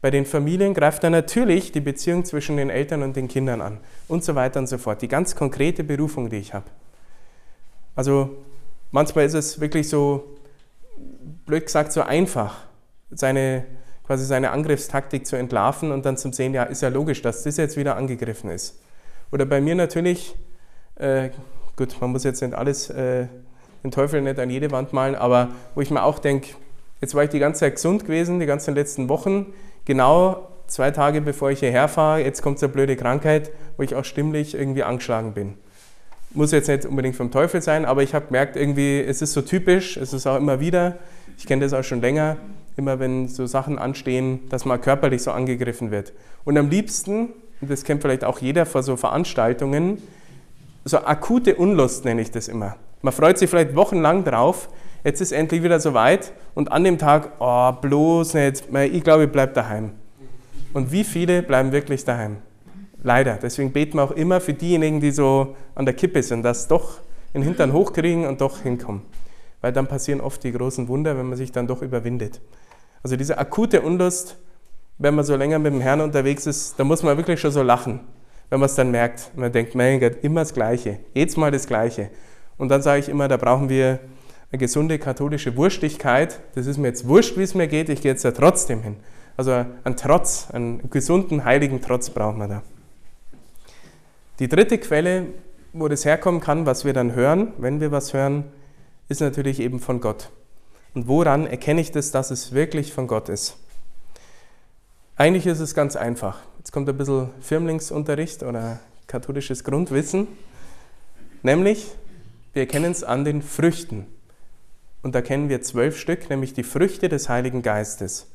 [0.01, 3.79] Bei den Familien greift er natürlich die Beziehung zwischen den Eltern und den Kindern an
[4.07, 5.01] und so weiter und so fort.
[5.01, 6.67] Die ganz konkrete Berufung, die ich habe.
[7.99, 8.29] Also
[8.91, 10.37] manchmal ist es wirklich so,
[11.45, 12.55] blöd gesagt, so einfach,
[13.11, 13.65] seine,
[14.07, 17.57] quasi seine Angriffstaktik zu entlarven und dann zum sehen, ja, ist ja logisch, dass das
[17.57, 18.81] jetzt wieder angegriffen ist.
[19.33, 20.33] Oder bei mir natürlich,
[20.95, 21.31] äh,
[21.75, 23.27] gut, man muss jetzt nicht alles, äh,
[23.83, 26.51] den Teufel nicht an jede Wand malen, aber wo ich mir auch denke,
[27.01, 29.47] jetzt war ich die ganze Zeit gesund gewesen, die ganzen letzten Wochen,
[29.83, 33.93] genau zwei Tage bevor ich hierher fahre, jetzt kommt so eine blöde Krankheit, wo ich
[33.93, 35.57] auch stimmlich irgendwie angeschlagen bin.
[36.31, 39.41] Muss jetzt nicht unbedingt vom Teufel sein, aber ich habe gemerkt, irgendwie, es ist so
[39.41, 40.97] typisch, es ist auch immer wieder,
[41.37, 42.37] ich kenne das auch schon länger,
[42.77, 46.13] immer wenn so Sachen anstehen, dass man körperlich so angegriffen wird.
[46.45, 47.29] Und am liebsten,
[47.61, 50.01] und das kennt vielleicht auch jeder vor so Veranstaltungen,
[50.85, 52.75] so akute Unlust nenne ich das immer.
[53.01, 54.69] Man freut sich vielleicht wochenlang drauf,
[55.03, 59.31] jetzt ist endlich wieder soweit und an dem Tag, oh, bloß nicht, ich glaube, ich
[59.31, 59.91] bleibe daheim.
[60.73, 62.37] Und wie viele bleiben wirklich daheim?
[63.01, 63.39] Leider.
[63.41, 66.99] Deswegen beten wir auch immer für diejenigen, die so an der Kippe sind, dass doch
[67.33, 69.03] den Hintern hochkriegen und doch hinkommen
[69.61, 72.41] weil dann passieren oft die großen Wunder, wenn man sich dann doch überwindet.
[73.03, 74.37] Also diese akute Unlust,
[74.97, 77.63] wenn man so länger mit dem Herrn unterwegs ist, da muss man wirklich schon so
[77.63, 78.01] lachen,
[78.49, 79.31] wenn man es dann merkt.
[79.35, 82.09] Man denkt, mein Gott, immer das Gleiche, jedes Mal das Gleiche.
[82.57, 83.99] Und dann sage ich immer, da brauchen wir
[84.51, 86.39] eine gesunde katholische Wurstigkeit.
[86.55, 88.97] Das ist mir jetzt wurscht, wie es mir geht, ich gehe jetzt da trotzdem hin.
[89.37, 92.63] Also einen Trotz, einen gesunden, heiligen Trotz brauchen wir da.
[94.39, 95.27] Die dritte Quelle,
[95.73, 98.45] wo das herkommen kann, was wir dann hören, wenn wir was hören,
[99.09, 100.31] ist natürlich eben von Gott.
[100.93, 103.57] Und woran erkenne ich das, dass es wirklich von Gott ist?
[105.17, 106.39] Eigentlich ist es ganz einfach.
[106.57, 110.27] Jetzt kommt ein bisschen Firmlingsunterricht oder katholisches Grundwissen.
[111.43, 111.87] Nämlich,
[112.53, 114.07] wir erkennen es an den Früchten.
[115.03, 118.27] Und da kennen wir zwölf Stück, nämlich die Früchte des Heiligen Geistes.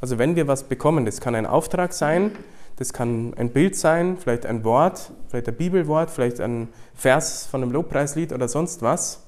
[0.00, 2.32] Also wenn wir was bekommen, das kann ein Auftrag sein,
[2.76, 7.60] das kann ein Bild sein, vielleicht ein Wort, vielleicht ein Bibelwort, vielleicht ein Vers von
[7.60, 9.26] einem Lobpreislied oder sonst was.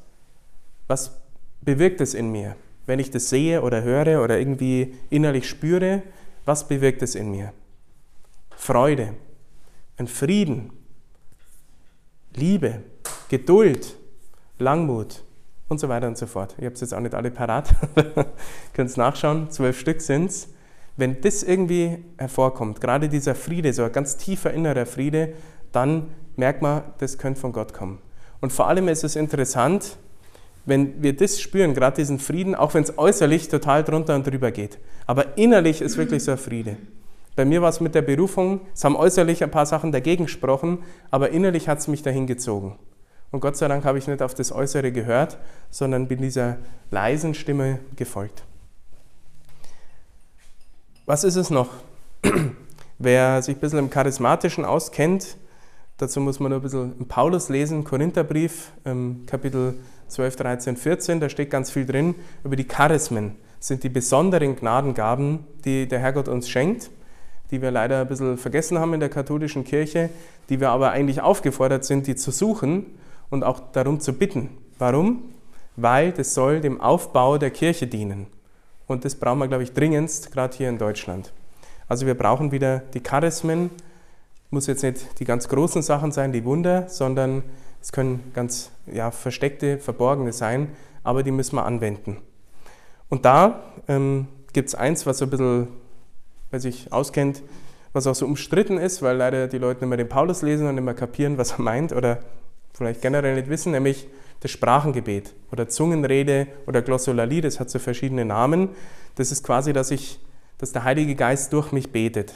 [0.87, 1.21] Was
[1.63, 2.55] bewirkt es in mir?
[2.87, 6.05] Wenn ich das sehe oder höre oder irgendwie innerlich spüre,
[6.45, 7.53] was bewirkt es in mir?
[8.55, 9.15] Freude,
[9.97, 10.71] ein Frieden,
[12.35, 12.85] Liebe,
[13.29, 13.97] Geduld,
[14.61, 15.25] Langmut,
[15.69, 16.55] und so weiter und so fort.
[16.59, 17.75] Ich habe es jetzt auch nicht alle parat,
[18.73, 20.49] könnt es nachschauen, zwölf Stück sind es.
[20.97, 25.35] Wenn das irgendwie hervorkommt, gerade dieser Friede, so ein ganz tiefer innerer Friede,
[25.77, 27.99] dann merkt man, das könnte von Gott kommen.
[28.41, 29.97] Und vor allem ist es interessant,
[30.65, 34.51] wenn wir das spüren, gerade diesen Frieden, auch wenn es äußerlich total drunter und drüber
[34.51, 34.79] geht.
[35.07, 36.77] Aber innerlich ist wirklich so ein Friede.
[37.37, 40.79] Bei mir war es mit der Berufung, es haben äußerlich ein paar Sachen dagegen gesprochen,
[41.11, 42.79] aber innerlich hat es mich dahin gezogen.
[43.31, 45.39] Und Gott sei Dank habe ich nicht auf das Äußere gehört,
[45.71, 46.57] sondern bin dieser
[46.91, 48.45] leisen Stimme gefolgt.
[51.05, 51.69] Was ist es noch?
[52.99, 55.37] Wer sich ein bisschen im Charismatischen auskennt,
[55.99, 58.73] dazu muss man nur ein bisschen Paulus lesen, Korintherbrief,
[59.27, 59.75] Kapitel
[60.09, 63.37] 12, 13, 14, da steht ganz viel drin über die Charismen.
[63.59, 66.91] Das sind die besonderen Gnadengaben, die der Herrgott uns schenkt,
[67.51, 70.11] die wir leider ein bisschen vergessen haben in der katholischen Kirche,
[70.49, 72.87] die wir aber eigentlich aufgefordert sind, die zu suchen
[73.31, 74.51] und auch darum zu bitten.
[74.79, 75.23] Warum?
[75.77, 78.27] Weil das soll dem Aufbau der Kirche dienen.
[78.87, 81.33] Und das brauchen wir, glaube ich, dringendst, gerade hier in Deutschland.
[81.89, 83.71] Also wir brauchen wieder die Charismen.
[84.51, 87.43] Muss jetzt nicht die ganz großen Sachen sein, die Wunder, sondern
[87.83, 90.69] es können ganz ja, versteckte, verborgene sein,
[91.03, 92.19] aber die müssen wir anwenden.
[93.09, 95.69] Und da ähm, gibt es eins, was so ein bisschen,
[96.51, 97.43] wer sich auskennt,
[97.93, 100.75] was auch so umstritten ist, weil leider die Leute nicht mehr den Paulus lesen und
[100.75, 102.21] nicht mehr kapieren, was er meint oder
[102.73, 104.07] vielleicht generell nicht wissen, nämlich
[104.41, 108.71] das Sprachengebet oder Zungenrede oder Glossolalie, das hat so verschiedene Namen.
[109.15, 110.21] Das ist quasi, dass, ich,
[110.59, 112.35] dass der Heilige Geist durch mich betet.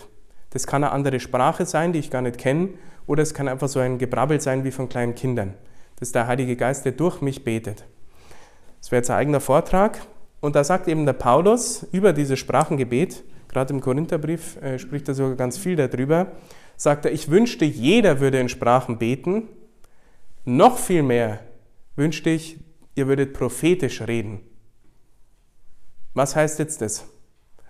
[0.51, 2.71] Das kann eine andere Sprache sein, die ich gar nicht kenne,
[3.07, 5.55] oder es kann einfach so ein Gebrabbel sein wie von kleinen Kindern.
[5.97, 7.85] Das ist der Heilige Geist, der durch mich betet.
[8.81, 10.01] Das wäre jetzt ein eigener Vortrag.
[10.41, 15.15] Und da sagt eben der Paulus über dieses Sprachengebet, gerade im Korintherbrief äh, spricht er
[15.15, 16.33] sogar ganz viel darüber,
[16.77, 19.49] sagt er, ich wünschte, jeder würde in Sprachen beten,
[20.47, 21.41] noch viel mehr
[21.97, 22.59] wünschte ich,
[22.95, 24.41] ihr würdet prophetisch reden.
[26.15, 27.07] Was heißt jetzt das?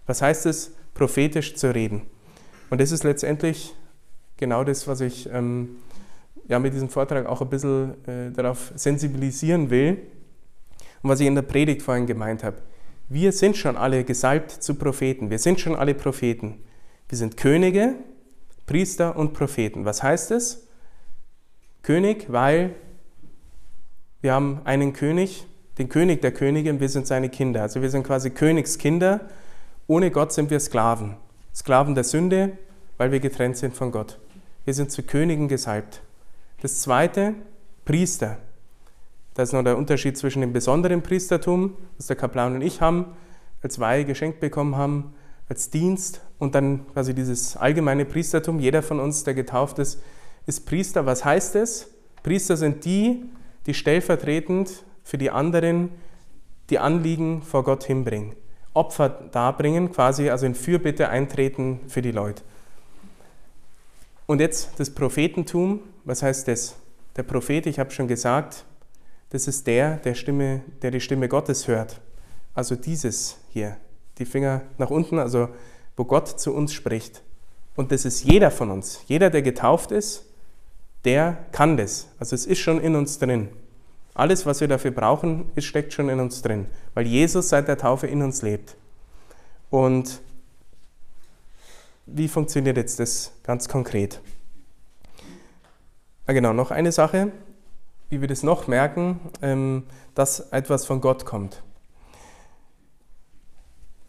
[0.06, 2.02] Was heißt es, prophetisch zu reden?
[2.70, 3.74] Und das ist letztendlich
[4.36, 5.76] genau das, was ich ähm,
[6.48, 9.98] ja, mit diesem Vortrag auch ein bisschen äh, darauf sensibilisieren will
[11.02, 12.56] und was ich in der Predigt vorhin gemeint habe.
[13.08, 15.30] Wir sind schon alle gesalbt zu Propheten.
[15.30, 16.60] Wir sind schon alle Propheten.
[17.08, 17.94] Wir sind Könige,
[18.66, 19.84] Priester und Propheten.
[19.84, 20.68] Was heißt es?
[21.82, 22.74] König, weil
[24.20, 25.46] wir haben einen König,
[25.78, 27.62] den König der Könige und wir sind seine Kinder.
[27.62, 29.22] Also wir sind quasi Königskinder.
[29.88, 31.16] Ohne Gott sind wir Sklaven.
[31.54, 32.58] Sklaven der Sünde,
[32.96, 34.18] weil wir getrennt sind von Gott.
[34.64, 36.02] Wir sind zu Königen gesalbt.
[36.62, 37.34] Das zweite,
[37.84, 38.38] Priester.
[39.34, 43.16] Da ist noch der Unterschied zwischen dem besonderen Priestertum, das der Kaplan und ich haben,
[43.62, 45.14] als Weihe geschenkt bekommen haben,
[45.48, 48.60] als Dienst und dann quasi dieses allgemeine Priestertum.
[48.60, 50.00] Jeder von uns, der getauft ist,
[50.46, 51.06] ist Priester.
[51.06, 51.90] Was heißt es?
[52.22, 53.24] Priester sind die,
[53.66, 55.90] die stellvertretend für die anderen
[56.70, 58.34] die Anliegen vor Gott hinbringen.
[58.74, 62.42] Opfer darbringen, quasi also in Fürbitte eintreten für die Leute.
[64.26, 66.76] Und jetzt das Prophetentum, was heißt das?
[67.16, 68.64] Der Prophet, ich habe schon gesagt,
[69.30, 72.00] das ist der, der, Stimme, der die Stimme Gottes hört.
[72.54, 73.76] Also dieses hier,
[74.18, 75.48] die Finger nach unten, also
[75.96, 77.22] wo Gott zu uns spricht.
[77.74, 79.02] Und das ist jeder von uns.
[79.06, 80.26] Jeder, der getauft ist,
[81.04, 82.08] der kann das.
[82.18, 83.48] Also es ist schon in uns drin.
[84.20, 87.78] Alles, was wir dafür brauchen, ist, steckt schon in uns drin, weil Jesus seit der
[87.78, 88.76] Taufe in uns lebt.
[89.70, 90.20] Und
[92.04, 94.20] wie funktioniert jetzt das ganz konkret?
[96.26, 97.32] Ah, genau, noch eine Sache,
[98.10, 101.62] wie wir das noch merken, ähm, dass etwas von Gott kommt.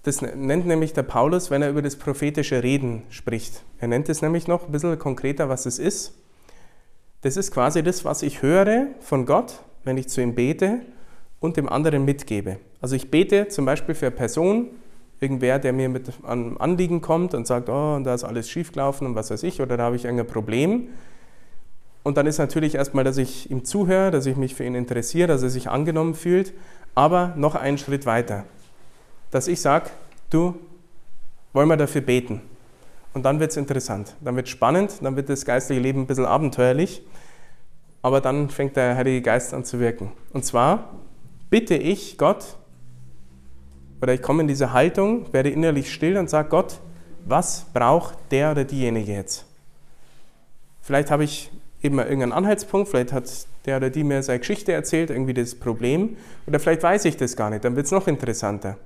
[0.03, 3.63] Das nennt nämlich der Paulus, wenn er über das prophetische Reden spricht.
[3.79, 6.15] Er nennt es nämlich noch ein bisschen konkreter, was es ist.
[7.21, 10.81] Das ist quasi das, was ich höre von Gott, wenn ich zu ihm bete
[11.39, 12.57] und dem anderen mitgebe.
[12.81, 14.67] Also ich bete zum Beispiel für eine Person,
[15.19, 19.05] irgendwer, der mir mit einem Anliegen kommt und sagt, oh, und da ist alles schiefgelaufen
[19.07, 20.89] und was weiß ich, oder da habe ich irgendein Problem.
[22.03, 25.27] Und dann ist natürlich erstmal, dass ich ihm zuhöre, dass ich mich für ihn interessiere,
[25.27, 26.53] dass er sich angenommen fühlt,
[26.95, 28.45] aber noch einen Schritt weiter.
[29.29, 29.91] Dass ich sage,
[30.31, 30.55] du,
[31.53, 32.41] wollen wir dafür beten?
[33.13, 36.07] Und dann wird es interessant, dann wird es spannend, dann wird das geistliche Leben ein
[36.07, 37.03] bisschen abenteuerlich,
[38.01, 40.11] aber dann fängt der Heilige Geist an zu wirken.
[40.33, 40.89] Und zwar
[41.49, 42.57] bitte ich Gott,
[44.01, 46.79] oder ich komme in diese Haltung, werde innerlich still und sage Gott,
[47.25, 49.45] was braucht der oder diejenige jetzt?
[50.81, 51.51] Vielleicht habe ich
[51.83, 53.29] eben mal irgendeinen Anhaltspunkt, vielleicht hat
[53.65, 57.35] der oder die mir seine Geschichte erzählt, irgendwie das Problem, oder vielleicht weiß ich das
[57.35, 58.77] gar nicht, dann wird es noch interessanter.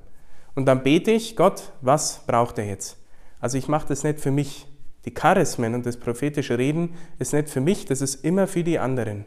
[0.53, 2.97] Und dann bete ich, Gott, was braucht er jetzt?
[3.39, 4.67] Also ich mache das nicht für mich.
[5.05, 8.79] Die Charismen und das prophetische Reden ist nicht für mich, das ist immer für die
[8.79, 9.25] anderen.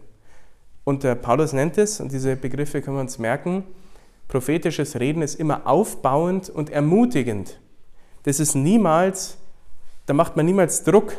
[0.85, 3.65] Und der Paulus nennt es, und diese Begriffe können wir uns merken,
[4.27, 7.61] prophetisches Reden ist immer aufbauend und ermutigend.
[8.25, 9.39] Das ist niemals,
[10.07, 11.15] da macht man niemals Druck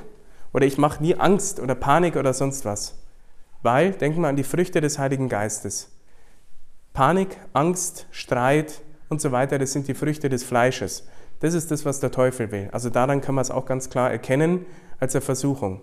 [0.54, 2.98] oder ich mache nie Angst oder Panik oder sonst was.
[3.62, 5.89] Weil, denken wir an die Früchte des Heiligen Geistes.
[6.93, 11.08] Panik, Angst, Streit und so weiter, das sind die Früchte des Fleisches.
[11.39, 12.69] Das ist das, was der Teufel will.
[12.71, 14.65] Also daran kann man es auch ganz klar erkennen
[14.99, 15.82] als eine Versuchung.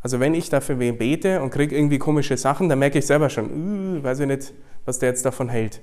[0.00, 3.30] Also wenn ich dafür wen bete und kriege irgendwie komische Sachen, dann merke ich selber
[3.30, 4.52] schon, uh, weiß ich nicht,
[4.84, 5.80] was der jetzt davon hält.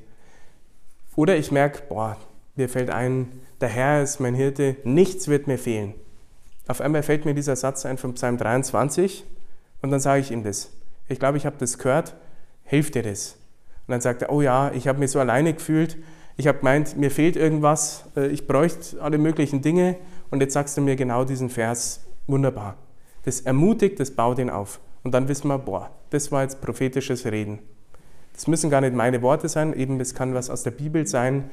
[1.16, 2.18] Oder ich merke, boah,
[2.56, 3.28] mir fällt ein,
[3.62, 5.94] der Herr ist mein Hirte, nichts wird mir fehlen.
[6.68, 9.26] Auf einmal fällt mir dieser Satz ein von Psalm 23
[9.82, 10.72] und dann sage ich ihm das.
[11.08, 12.16] Ich glaube, ich habe das gehört,
[12.64, 13.38] hilft dir das?
[13.88, 15.98] Und dann sagt er, oh ja, ich habe mich so alleine gefühlt,
[16.38, 19.98] ich habe gemeint, mir fehlt irgendwas, äh, ich bräuchte alle möglichen Dinge
[20.30, 22.76] und jetzt sagst du mir genau diesen Vers, wunderbar.
[23.24, 24.80] Das ermutigt, das baut ihn auf.
[25.04, 27.60] Und dann wissen wir, boah, das war jetzt prophetisches Reden.
[28.34, 31.50] Das müssen gar nicht meine Worte sein, eben es kann was aus der Bibel sein.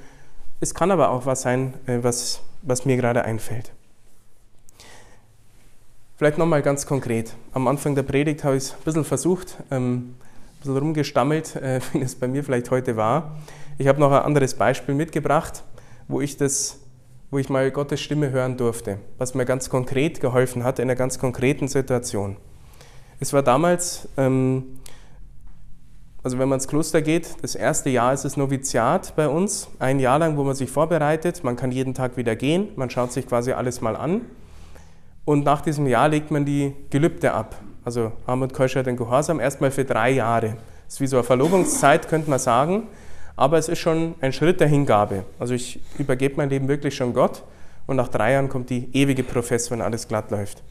[0.60, 3.72] Es kann aber auch was sein, äh, was, was mir gerade einfällt.
[6.16, 7.34] Vielleicht nochmal ganz konkret.
[7.52, 10.14] Am Anfang der Predigt habe ich es ein bisschen versucht, ähm, ein
[10.58, 13.36] bisschen rumgestammelt, äh, wie es bei mir vielleicht heute war.
[13.80, 15.62] Ich habe noch ein anderes Beispiel mitgebracht,
[16.08, 16.80] wo ich das
[17.30, 20.96] wo ich mal Gottes Stimme hören durfte, was mir ganz konkret geholfen hat in einer
[20.96, 22.38] ganz konkreten Situation.
[23.20, 24.78] Es war damals, ähm,
[26.22, 30.00] also wenn man ins Kloster geht, das erste Jahr ist das Noviziat bei uns, ein
[30.00, 33.26] Jahr lang, wo man sich vorbereitet, man kann jeden Tag wieder gehen, man schaut sich
[33.26, 34.22] quasi alles mal an
[35.26, 39.70] und nach diesem Jahr legt man die Gelübde ab, also Armut, Keuschheit und Gehorsam, erstmal
[39.70, 40.56] für drei Jahre.
[40.86, 42.88] Das ist wie so eine Verlobungszeit, könnte man sagen
[43.38, 45.24] aber es ist schon ein Schritt der Hingabe.
[45.38, 47.44] Also ich übergebe mein Leben wirklich schon Gott
[47.86, 50.64] und nach drei Jahren kommt die ewige Professor, wenn alles glatt läuft.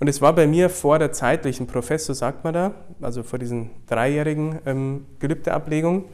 [0.00, 3.70] Und es war bei mir vor der zeitlichen Professor, sagt man da, also vor diesen
[3.86, 6.06] dreijährigen ähm, Gelübdeablegung.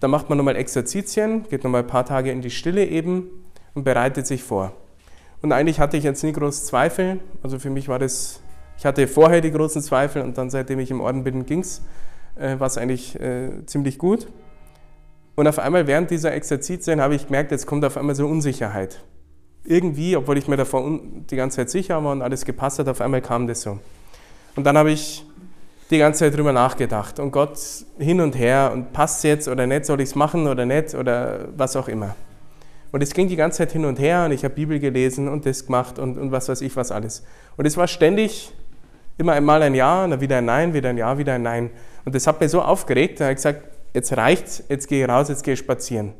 [0.00, 3.28] Da macht man nochmal Exerzitien, geht nochmal ein paar Tage in die Stille eben
[3.72, 4.72] und bereitet sich vor.
[5.40, 7.20] Und eigentlich hatte ich jetzt nie groß Zweifel.
[7.42, 8.42] Also für mich war das,
[8.76, 11.80] ich hatte vorher die großen Zweifel und dann seitdem ich im Orden bin, ging es,
[12.36, 14.28] äh, war es eigentlich äh, ziemlich gut.
[15.34, 19.02] Und auf einmal während dieser Exerzitien habe ich gemerkt, jetzt kommt auf einmal so Unsicherheit.
[19.64, 23.00] Irgendwie, obwohl ich mir davor die ganze Zeit sicher war und alles gepasst hat, auf
[23.00, 23.78] einmal kam das so.
[24.56, 25.24] Und dann habe ich
[25.90, 27.58] die ganze Zeit drüber nachgedacht und Gott
[27.98, 31.48] hin und her und passt jetzt oder nicht, soll ich es machen oder nicht oder
[31.56, 32.16] was auch immer.
[32.92, 35.46] Und es ging die ganze Zeit hin und her und ich habe Bibel gelesen und
[35.46, 37.24] das gemacht und, und was weiß ich was alles.
[37.56, 38.52] Und es war ständig
[39.22, 41.70] immer einmal ein Ja, dann wieder ein Nein, wieder ein Ja, wieder ein Nein.
[42.04, 43.62] Und das hat mich so aufgeregt, da habe ich gesagt,
[43.94, 46.12] jetzt reicht's, jetzt gehe ich raus, jetzt gehe ich spazieren.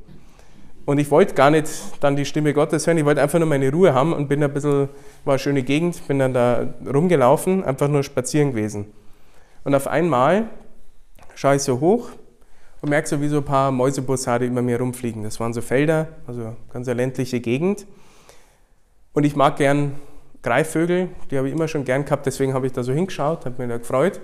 [0.85, 1.69] Und ich wollte gar nicht
[2.01, 4.53] dann die Stimme Gottes hören, ich wollte einfach nur meine Ruhe haben und bin ein
[4.53, 4.89] bisschen,
[5.25, 8.93] war eine schöne Gegend, bin dann da rumgelaufen, einfach nur spazieren gewesen.
[9.65, 10.47] Und auf einmal
[11.35, 12.11] schaue ich so hoch
[12.81, 15.23] und merke so, wie so ein paar Mäusebussarde über mir rumfliegen.
[15.25, 17.87] Das waren so Felder, also ganz eine ländliche Gegend.
[19.13, 19.95] Und ich mag gern
[20.43, 23.63] Greifvögel, die habe ich immer schon gern gehabt, deswegen habe ich da so hingeschaut, habe
[23.63, 24.21] mich da gefreut,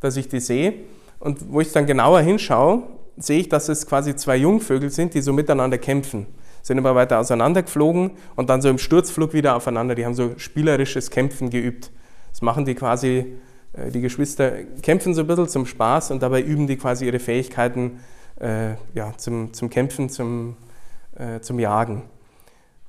[0.00, 0.74] dass ich die sehe.
[1.18, 2.82] Und wo ich dann genauer hinschaue,
[3.16, 6.26] sehe ich, dass es quasi zwei Jungvögel sind, die so miteinander kämpfen.
[6.62, 9.94] Sind immer weiter auseinandergeflogen und dann so im Sturzflug wieder aufeinander.
[9.94, 11.90] Die haben so spielerisches Kämpfen geübt.
[12.30, 13.38] Das machen die quasi,
[13.72, 17.18] äh, die Geschwister kämpfen so ein bisschen zum Spaß und dabei üben die quasi ihre
[17.18, 18.00] Fähigkeiten
[18.40, 20.56] äh, ja, zum, zum Kämpfen, zum,
[21.16, 22.02] äh, zum Jagen.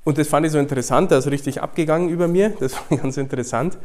[0.03, 3.17] Und das fand ich so interessant, da ist richtig abgegangen über mir, das war ganz
[3.17, 3.77] interessant.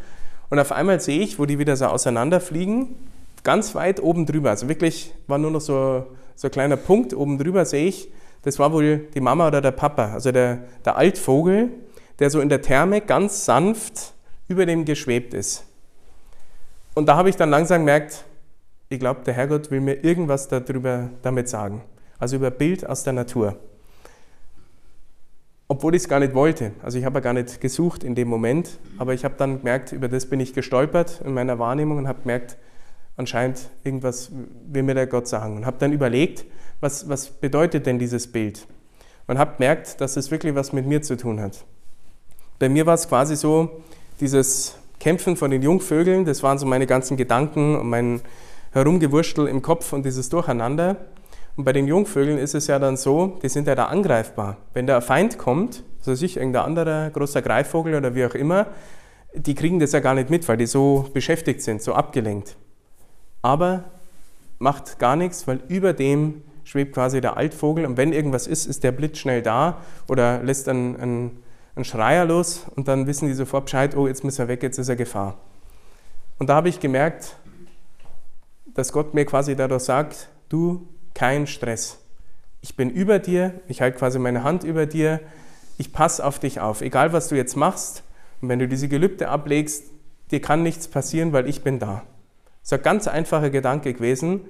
[0.51, 2.97] Und auf einmal sehe ich, wo die wieder so auseinanderfliegen,
[3.45, 7.39] ganz weit oben drüber, also wirklich war nur noch so, so ein kleiner Punkt oben
[7.39, 8.11] drüber, sehe ich,
[8.43, 11.71] das war wohl die Mama oder der Papa, also der, der Altvogel,
[12.19, 14.13] der so in der Therme ganz sanft
[14.49, 15.65] über dem geschwebt ist.
[16.95, 18.25] Und da habe ich dann langsam gemerkt,
[18.89, 21.83] ich glaube, der Herrgott will mir irgendwas darüber damit sagen.
[22.19, 23.57] Also über Bild aus der Natur.
[25.69, 26.73] Obwohl ich es gar nicht wollte.
[26.83, 29.93] Also ich habe ja gar nicht gesucht in dem Moment, aber ich habe dann gemerkt,
[29.93, 32.57] über das bin ich gestolpert in meiner Wahrnehmung und habe gemerkt,
[33.19, 34.33] anscheinend irgendwas
[34.67, 35.59] will mir der Gott sagen.
[35.59, 36.47] Und habe dann überlegt,
[36.81, 38.67] was, was bedeutet denn dieses Bild?
[39.27, 41.65] Und habe gemerkt, dass es wirklich was mit mir zu tun hat.
[42.59, 43.83] Bei mir war es quasi so,
[44.21, 48.21] dieses Kämpfen von den Jungvögeln, das waren so meine ganzen Gedanken und mein
[48.73, 50.97] Herumgewurstel im Kopf und dieses Durcheinander.
[51.59, 54.57] Und bei den Jungvögeln ist es ja dann so, die sind ja da angreifbar.
[54.73, 58.69] Wenn der Feind kommt, also sich irgendein anderer großer Greifvogel oder wie auch immer,
[59.35, 62.57] die kriegen das ja gar nicht mit, weil die so beschäftigt sind, so abgelenkt
[63.43, 63.85] aber
[64.59, 68.85] macht gar nichts, weil über dem schwebt quasi der Altvogel und wenn irgendwas ist, ist
[68.85, 69.79] der Blitz schnell da
[70.09, 71.43] oder lässt einen, einen,
[71.75, 74.79] einen Schreier los und dann wissen die sofort Bescheid, oh, jetzt müssen wir weg, jetzt
[74.79, 75.39] ist er Gefahr.
[76.39, 77.37] Und da habe ich gemerkt,
[78.75, 81.99] dass Gott mir quasi dadurch sagt, du, kein Stress.
[82.61, 85.21] Ich bin über dir, ich halte quasi meine Hand über dir,
[85.79, 88.03] ich passe auf dich auf, egal was du jetzt machst.
[88.41, 89.85] Und wenn du diese Gelübde ablegst,
[90.31, 92.03] dir kann nichts passieren, weil ich bin da.
[92.63, 94.43] Das ist ein ganz einfacher Gedanke gewesen,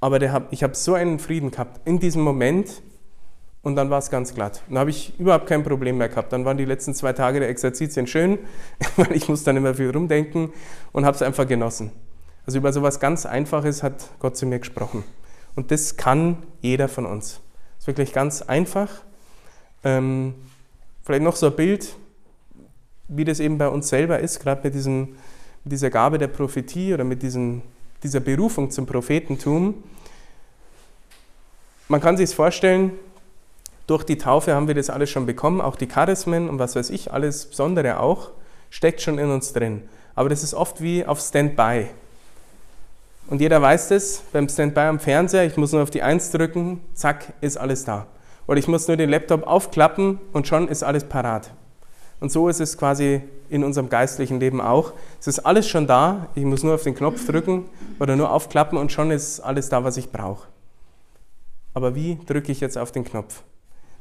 [0.00, 2.82] aber hab, ich habe so einen Frieden gehabt in diesem Moment
[3.62, 4.62] und dann war es ganz glatt.
[4.68, 6.32] Dann habe ich überhaupt kein Problem mehr gehabt.
[6.32, 8.38] Dann waren die letzten zwei Tage der Exerzitien schön,
[8.96, 10.52] weil ich muss dann immer viel rumdenken
[10.92, 11.90] und habe es einfach genossen.
[12.46, 15.04] Also über so etwas ganz Einfaches hat Gott zu mir gesprochen.
[15.58, 17.40] Und das kann jeder von uns.
[17.78, 18.88] Das ist wirklich ganz einfach.
[19.82, 20.36] Ähm,
[21.02, 21.96] vielleicht noch so ein Bild,
[23.08, 25.16] wie das eben bei uns selber ist, gerade mit, mit
[25.64, 27.62] dieser Gabe der Prophetie oder mit diesen,
[28.04, 29.82] dieser Berufung zum Prophetentum.
[31.88, 32.92] Man kann sich vorstellen,
[33.88, 36.88] durch die Taufe haben wir das alles schon bekommen, auch die Charismen und was weiß
[36.90, 38.30] ich, alles Besondere auch,
[38.70, 39.88] steckt schon in uns drin.
[40.14, 41.88] Aber das ist oft wie auf Standby.
[43.28, 46.80] Und jeder weiß das, beim Standby am Fernseher, ich muss nur auf die Eins drücken,
[46.94, 48.06] zack, ist alles da.
[48.46, 51.52] Oder ich muss nur den Laptop aufklappen und schon ist alles parat.
[52.20, 54.94] Und so ist es quasi in unserem geistlichen Leben auch.
[55.20, 57.68] Es ist alles schon da, ich muss nur auf den Knopf drücken
[58.00, 60.48] oder nur aufklappen und schon ist alles da, was ich brauche.
[61.74, 63.42] Aber wie drücke ich jetzt auf den Knopf?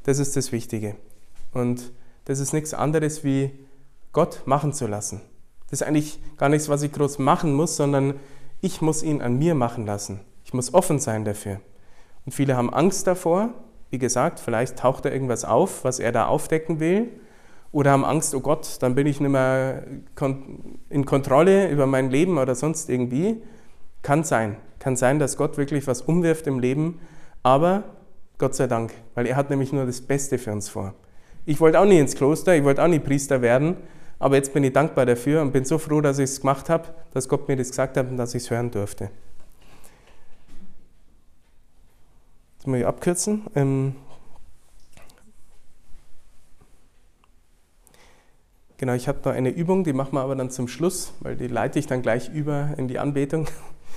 [0.03, 0.95] Das ist das Wichtige.
[1.53, 1.91] Und
[2.25, 3.51] das ist nichts anderes wie
[4.13, 5.21] Gott machen zu lassen.
[5.69, 8.13] Das ist eigentlich gar nichts, was ich groß machen muss, sondern
[8.62, 10.22] ich muss ihn an mir machen lassen.
[10.43, 11.60] Ich muss offen sein dafür.
[12.26, 13.49] Und viele haben Angst davor.
[13.89, 17.10] Wie gesagt, vielleicht taucht da irgendwas auf, was er da aufdecken will
[17.72, 19.84] oder haben Angst, oh Gott, dann bin ich nicht mehr
[20.89, 23.41] in Kontrolle über mein Leben oder sonst irgendwie.
[24.01, 24.58] Kann sein.
[24.80, 26.99] Kann sein, dass Gott wirklich was umwirft im Leben,
[27.43, 27.84] aber
[28.38, 30.93] Gott sei Dank, weil er hat nämlich nur das Beste für uns vor.
[31.45, 33.78] Ich wollte auch nie ins Kloster, ich wollte auch nie Priester werden,
[34.20, 36.89] aber jetzt bin ich dankbar dafür und bin so froh, dass ich es gemacht habe,
[37.13, 39.09] dass Gott mir das gesagt hat und dass ich es hören durfte.
[42.57, 43.43] Das muss ich abkürzen.
[43.55, 43.95] Ähm,
[48.80, 51.47] Genau, ich habe da eine Übung, die machen wir aber dann zum Schluss, weil die
[51.47, 53.47] leite ich dann gleich über in die Anbetung.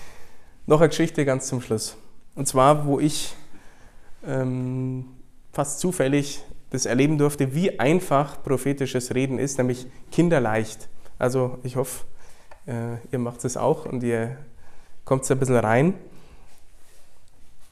[0.66, 1.99] Noch eine Geschichte ganz zum Schluss.
[2.35, 3.35] Und zwar, wo ich
[4.27, 5.05] ähm,
[5.53, 10.89] fast zufällig das erleben durfte, wie einfach prophetisches Reden ist, nämlich kinderleicht.
[11.18, 12.05] Also ich hoffe,
[12.66, 14.37] äh, ihr macht es auch und ihr
[15.05, 15.95] kommt ein bisschen rein.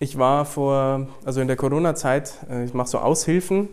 [0.01, 3.68] Ich war vor, also in der Corona-Zeit, äh, ich mache so Aushilfen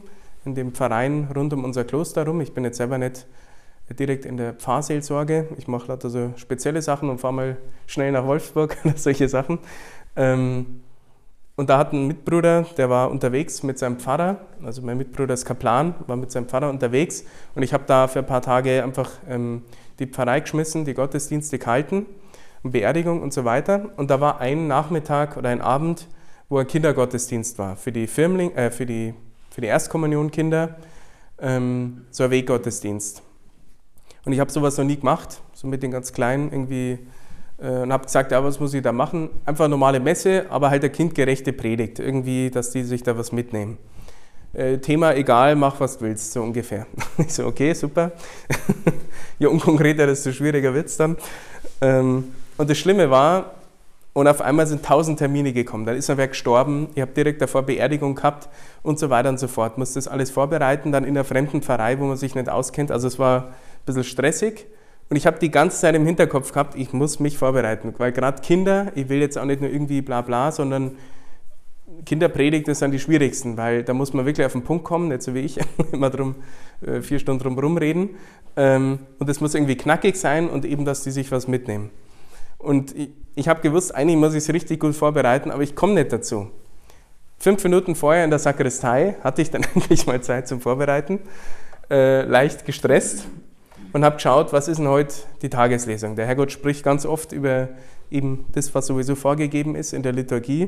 [0.46, 2.42] in dem Verein rund um unser Kloster rum.
[2.42, 3.26] Ich bin jetzt selber nicht
[3.94, 5.50] direkt in der Pfarrseelsorge.
[5.58, 7.58] Ich mache lauter so spezielle Sachen und fahre mal
[7.88, 9.60] schnell nach Wolfsburg oder solche Sachen.
[10.16, 10.82] Ähm,
[11.56, 15.46] und da hat ein Mitbruder, der war unterwegs mit seinem Pfarrer, also mein Mitbruder ist
[15.46, 17.24] Kaplan, war mit seinem Pfarrer unterwegs
[17.56, 19.64] und ich habe da für ein paar Tage einfach ähm,
[20.00, 22.06] die Pfarrei geschmissen, die Gottesdienste gehalten,
[22.64, 23.90] Beerdigung und so weiter.
[23.96, 26.08] Und da war ein Nachmittag oder ein Abend,
[26.50, 29.14] wo ein Kindergottesdienst war für die, Firmling, äh, für die
[29.56, 30.76] für die Erstkommunionkinder
[31.40, 33.24] ähm, so ein Weggottesdienst.
[34.26, 37.00] Und ich habe sowas noch nie gemacht, so mit den ganz Kleinen irgendwie
[37.58, 39.30] und habe gesagt, ja, was muss ich da machen?
[39.46, 43.78] Einfach normale Messe, aber halt eine kindgerechte Predigt, irgendwie, dass die sich da was mitnehmen.
[44.54, 46.86] Äh, Thema egal, mach was du willst, so ungefähr.
[47.18, 48.12] Ich so, okay, super.
[49.40, 51.18] Je unkonkreter, desto schwieriger wird es dann.
[51.82, 53.52] Ähm, und das Schlimme war,
[54.14, 55.86] und auf einmal sind tausend Termine gekommen.
[55.86, 58.48] Dann ist er wer gestorben, ich habe direkt davor Beerdigung gehabt
[58.82, 59.78] und so weiter und so fort.
[59.78, 62.92] Muss das alles vorbereiten, dann in einer fremden Pfarrei, wo man sich nicht auskennt.
[62.92, 63.54] Also es war ein
[63.86, 64.68] bisschen stressig.
[65.10, 67.94] Und ich habe die ganze Zeit im Hinterkopf gehabt, ich muss mich vorbereiten.
[67.98, 70.98] Weil gerade Kinder, ich will jetzt auch nicht nur irgendwie bla bla, sondern
[72.06, 75.34] Kinderpredigt sind die schwierigsten, weil da muss man wirklich auf den Punkt kommen, nicht so
[75.34, 75.60] wie ich,
[75.92, 76.36] immer drum,
[76.86, 78.12] äh, vier Stunden drum rumreden.
[78.58, 81.92] Ähm, und es muss irgendwie knackig sein und eben, dass die sich was mitnehmen.
[82.58, 85.94] Und ich, ich habe gewusst, eigentlich muss ich es richtig gut vorbereiten, aber ich komme
[85.94, 86.48] nicht dazu.
[87.38, 91.20] Fünf Minuten vorher in der Sakristei hatte ich dann endlich mal Zeit zum Vorbereiten,
[91.92, 93.28] äh, leicht gestresst
[93.96, 96.18] und habe geschaut, was ist denn heute die Tageslesung.
[96.18, 97.70] Der Herrgott spricht ganz oft über
[98.12, 100.68] eben das, was sowieso vorgegeben ist in der Liturgie.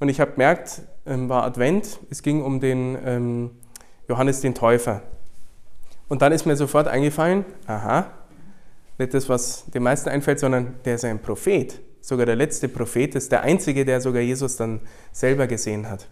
[0.00, 3.50] Und ich habe gemerkt, ähm, war Advent, es ging um den ähm,
[4.08, 5.02] Johannes den Täufer.
[6.08, 8.06] Und dann ist mir sofort eingefallen, aha,
[8.96, 11.78] nicht das, was den meisten einfällt, sondern der ist ein Prophet.
[12.00, 14.80] Sogar der letzte Prophet ist der einzige, der sogar Jesus dann
[15.12, 16.08] selber gesehen hat.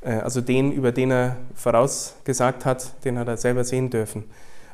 [0.00, 4.24] Äh, also den, über den er vorausgesagt hat, den hat er selber sehen dürfen.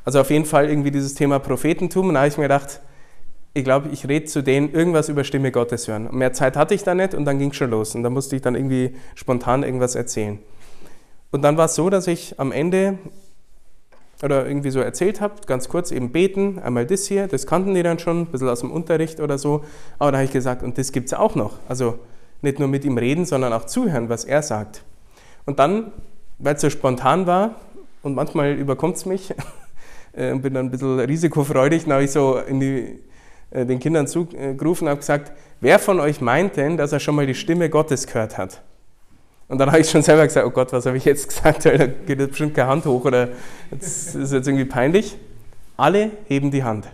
[0.05, 2.07] Also auf jeden Fall irgendwie dieses Thema Prophetentum.
[2.07, 2.79] Und da habe ich mir gedacht,
[3.53, 6.07] ich glaube, ich rede zu denen irgendwas über Stimme Gottes hören.
[6.07, 7.95] Und mehr Zeit hatte ich da nicht und dann ging es schon los.
[7.95, 10.39] Und da musste ich dann irgendwie spontan irgendwas erzählen.
[11.31, 12.97] Und dann war es so, dass ich am Ende
[14.23, 17.83] oder irgendwie so erzählt habe, ganz kurz eben beten, einmal das hier, das kannten die
[17.83, 19.65] dann schon, ein bisschen aus dem Unterricht oder so.
[19.99, 21.53] Aber da habe ich gesagt, und das gibt es auch noch.
[21.67, 21.99] Also
[22.41, 24.83] nicht nur mit ihm reden, sondern auch zuhören, was er sagt.
[25.45, 25.91] Und dann,
[26.39, 27.55] weil es so spontan war,
[28.03, 29.33] und manchmal überkommt es mich,
[30.15, 32.99] äh, und bin dann ein bisschen risikofreudig, dann habe ich so in die,
[33.51, 37.15] äh, den Kindern zugerufen und habe gesagt, wer von euch meint denn, dass er schon
[37.15, 38.61] mal die Stimme Gottes gehört hat?
[39.47, 41.65] Und dann habe ich schon selber gesagt, oh Gott, was habe ich jetzt gesagt?
[41.65, 43.29] Da geht jetzt bestimmt keine Hand hoch oder
[43.69, 45.17] das ist jetzt irgendwie peinlich.
[45.77, 46.87] Alle heben die Hand.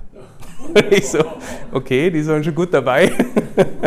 [0.67, 1.23] Und ich so,
[1.71, 3.11] okay, die sollen schon gut dabei.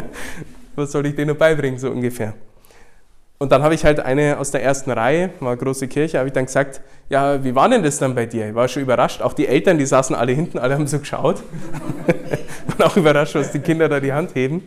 [0.77, 2.35] Was soll ich denen noch beibringen, so ungefähr?
[3.39, 6.33] Und dann habe ich halt eine aus der ersten Reihe, war große Kirche, habe ich
[6.33, 8.49] dann gesagt, ja, wie war denn das dann bei dir?
[8.49, 9.21] Ich war schon überrascht.
[9.21, 11.43] Auch die Eltern, die saßen alle hinten, alle haben so geschaut.
[12.67, 14.63] Waren auch überrascht, was die Kinder da die Hand heben.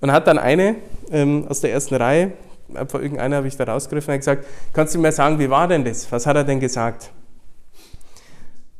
[0.00, 0.76] Und hat dann eine
[1.10, 2.32] ähm, aus der ersten Reihe,
[2.74, 5.84] einfach irgendeiner habe ich da rausgegriffen, hat gesagt, kannst du mir sagen, wie war denn
[5.84, 6.10] das?
[6.10, 7.10] Was hat er denn gesagt?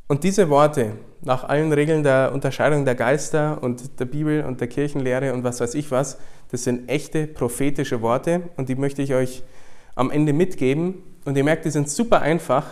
[0.09, 0.92] Und diese Worte,
[1.22, 5.61] nach allen Regeln der Unterscheidung der Geister und der Bibel und der Kirchenlehre und was
[5.61, 6.18] weiß ich was,
[6.51, 9.42] das sind echte prophetische Worte und die möchte ich euch
[9.94, 11.03] am Ende mitgeben.
[11.24, 12.66] Und ihr merkt, die sind super einfach,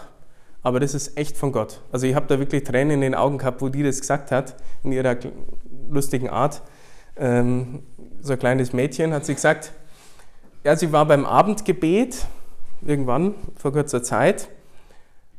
[0.63, 1.81] aber das ist echt von Gott.
[1.91, 4.57] Also ich habe da wirklich Tränen in den Augen gehabt, wo die das gesagt hat,
[4.83, 5.17] in ihrer
[5.91, 6.63] lustigen Art.
[7.17, 7.83] Ähm,
[8.21, 9.73] so ein kleines Mädchen hat sie gesagt,
[10.65, 12.27] ja, sie war beim Abendgebet,
[12.83, 14.49] irgendwann vor kurzer Zeit,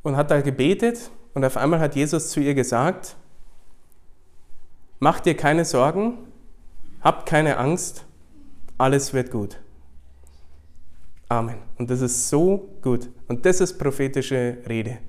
[0.04, 3.16] und hat da gebetet und auf einmal hat Jesus zu ihr gesagt,
[5.00, 6.18] mach dir keine Sorgen,
[7.02, 8.05] hab keine Angst,
[8.78, 9.58] alles wird gut.
[11.30, 11.58] Amen.
[11.78, 13.10] Und das ist so gut.
[13.28, 15.00] Und das ist prophetische Rede.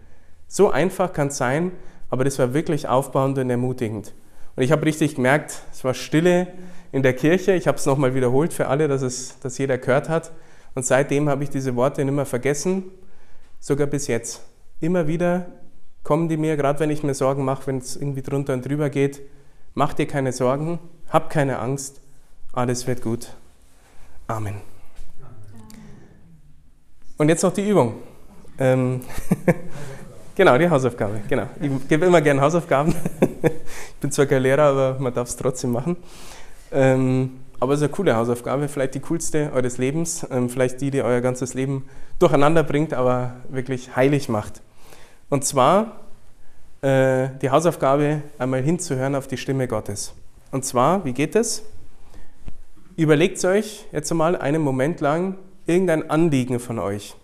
[0.49, 1.73] So einfach kann es sein,
[2.09, 4.15] aber das war wirklich aufbauend und ermutigend.
[4.55, 6.49] Und ich habe richtig gemerkt, es war Stille
[6.93, 7.53] in der Kirche.
[7.53, 10.33] Ich habe es nochmal wiederholt für alle, dass es dass jeder gehört hat.
[10.75, 12.85] Und seitdem habe ich diese Worte nicht mehr vergessen,
[13.61, 14.43] sogar bis jetzt.
[14.81, 15.47] Immer wieder
[16.03, 18.91] kommen die mir, gerade wenn ich mir Sorgen mache, wenn es irgendwie drunter und drüber
[18.91, 19.21] geht.
[19.75, 22.01] Mach dir keine Sorgen, hab keine Angst,
[22.53, 23.35] alles wird gut.
[24.29, 24.61] Amen.
[27.17, 27.95] Und jetzt noch die Übung.
[28.59, 29.01] Ähm,
[30.35, 31.21] genau, die Hausaufgabe.
[31.29, 31.47] Genau.
[31.61, 32.95] Ich gebe immer gerne Hausaufgaben.
[33.43, 35.97] ich bin zwar kein Lehrer, aber man darf es trotzdem machen.
[36.73, 40.91] Ähm, aber es ist eine coole Hausaufgabe, vielleicht die coolste eures Lebens, ähm, vielleicht die,
[40.91, 44.61] die euer ganzes Leben durcheinander bringt, aber wirklich heilig macht.
[45.31, 46.01] Und zwar
[46.83, 50.13] äh, die Hausaufgabe, einmal hinzuhören auf die Stimme Gottes.
[50.51, 51.63] Und zwar, wie geht es?
[52.97, 55.37] Überlegt euch jetzt einmal einen Moment lang
[55.67, 57.15] irgendein Anliegen von euch,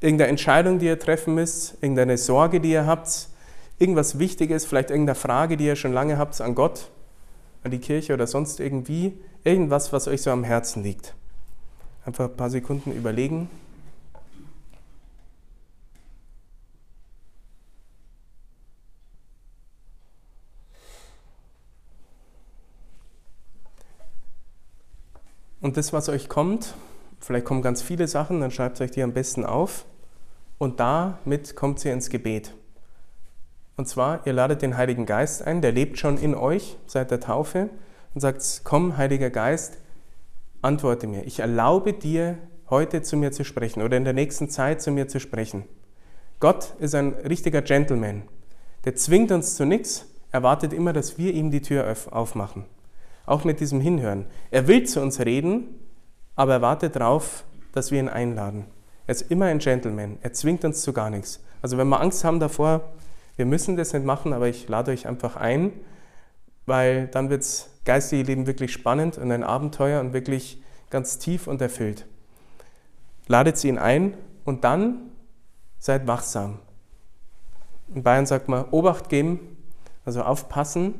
[0.00, 3.28] irgendeine Entscheidung, die ihr treffen müsst, irgendeine Sorge, die ihr habt,
[3.78, 6.88] irgendwas Wichtiges, vielleicht irgendeine Frage, die ihr schon lange habt an Gott
[7.64, 9.12] an die Kirche oder sonst irgendwie,
[9.44, 11.14] irgendwas, was euch so am Herzen liegt.
[12.04, 13.48] Einfach ein paar Sekunden überlegen.
[25.62, 26.74] Und das, was euch kommt,
[27.20, 29.86] vielleicht kommen ganz viele Sachen, dann schreibt euch die am besten auf.
[30.58, 32.52] Und damit kommt ihr ins Gebet.
[33.76, 37.20] Und zwar, ihr ladet den Heiligen Geist ein, der lebt schon in euch seit der
[37.20, 37.70] Taufe
[38.12, 39.78] und sagt, komm, Heiliger Geist,
[40.62, 41.24] antworte mir.
[41.24, 42.38] Ich erlaube dir,
[42.68, 45.64] heute zu mir zu sprechen oder in der nächsten Zeit zu mir zu sprechen.
[46.40, 48.22] Gott ist ein richtiger Gentleman.
[48.84, 52.64] Der zwingt uns zu nichts, erwartet immer, dass wir ihm die Tür aufmachen.
[53.26, 54.26] Auch mit diesem Hinhören.
[54.50, 55.68] Er will zu uns reden,
[56.34, 58.66] aber er wartet darauf, dass wir ihn einladen.
[59.06, 60.18] Er ist immer ein Gentleman.
[60.22, 61.42] Er zwingt uns zu gar nichts.
[61.60, 62.92] Also wenn wir Angst haben davor,
[63.36, 65.72] wir müssen das nicht machen, aber ich lade euch einfach ein,
[66.66, 71.46] weil dann wird das geistige Leben wirklich spannend und ein Abenteuer und wirklich ganz tief
[71.46, 72.06] und erfüllt.
[73.26, 74.14] Ladet sie ihn ein
[74.44, 75.10] und dann
[75.78, 76.58] seid wachsam.
[77.94, 79.56] In Bayern sagt man Obacht geben,
[80.04, 80.94] also aufpassen,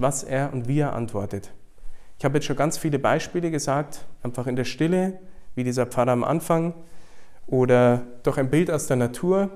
[0.00, 1.52] was er und wie er antwortet.
[2.18, 5.18] Ich habe jetzt schon ganz viele Beispiele gesagt, einfach in der Stille,
[5.54, 6.74] wie dieser Pfarrer am Anfang,
[7.46, 9.50] oder durch ein Bild aus der Natur,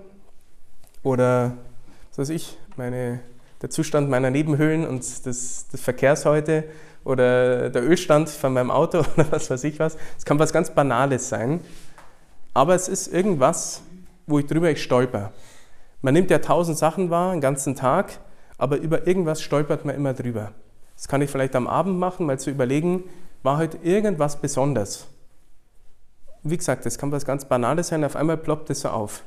[1.03, 1.59] oder
[2.11, 3.21] was weiß ich, meine,
[3.63, 6.65] der Zustand meiner Nebenhöhlen und des, des Verkehrs heute
[7.05, 9.97] oder der Ölstand von meinem Auto oder was weiß ich was.
[10.19, 11.61] Es kann was ganz Banales sein,
[12.53, 13.83] aber es ist irgendwas,
[14.27, 15.33] wo ich drüber ich stolper.
[16.03, 18.19] Man nimmt ja tausend Sachen wahr, einen ganzen Tag,
[18.65, 20.53] aber über irgendwas stolpert man immer drüber.
[20.97, 23.05] Das kann ich vielleicht am Abend machen, mal zu überlegen,
[23.43, 25.07] war heute irgendwas besonders?
[26.43, 29.23] Wie gesagt, das kann was ganz Banales sein, auf einmal ploppt es so auf.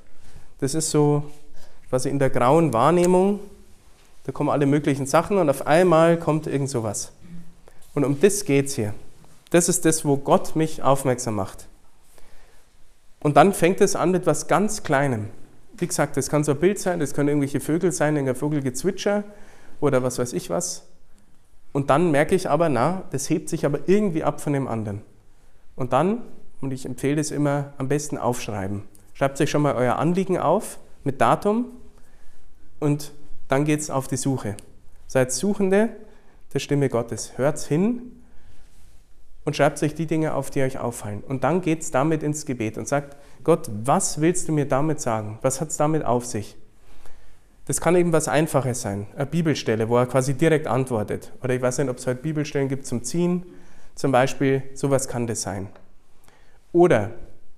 [0.59, 1.21] Das ist so
[1.87, 3.39] quasi in der grauen Wahrnehmung,
[4.23, 7.11] da kommen alle möglichen Sachen und auf einmal kommt irgend sowas.
[7.93, 8.95] Und um das geht es hier.
[9.51, 11.67] Das ist das, wo Gott mich aufmerksam macht.
[13.19, 15.27] Und dann fängt es an mit was ganz Kleinem.
[15.77, 19.23] Wie gesagt, das kann so ein Bild sein, das können irgendwelche Vögel sein, irgendein Vogelgezwitscher
[19.79, 20.87] oder was weiß ich was.
[21.71, 25.01] Und dann merke ich aber, na, das hebt sich aber irgendwie ab von dem anderen.
[25.75, 26.23] Und dann,
[26.61, 28.83] und ich empfehle das immer, am besten aufschreiben.
[29.13, 31.65] Schreibt euch schon mal euer Anliegen auf mit Datum
[32.79, 33.11] und
[33.47, 34.57] dann geht es auf die Suche.
[35.07, 35.89] Seid Suchende
[36.53, 37.37] der Stimme Gottes.
[37.37, 38.23] Hört hin
[39.45, 41.23] und schreibt euch die Dinge auf, die euch auffallen.
[41.25, 43.15] Und dann geht es damit ins Gebet und sagt,
[43.47, 45.39] Gott, was willst du mir damit sagen?
[45.41, 46.57] Was hat es damit auf sich?
[47.63, 51.31] Das kann eben was Einfaches sein, eine Bibelstelle, wo er quasi direkt antwortet.
[51.41, 53.45] Oder ich weiß nicht, ob es heute Bibelstellen gibt zum Ziehen,
[53.95, 55.69] zum Beispiel, sowas kann das sein.
[56.73, 57.11] Oder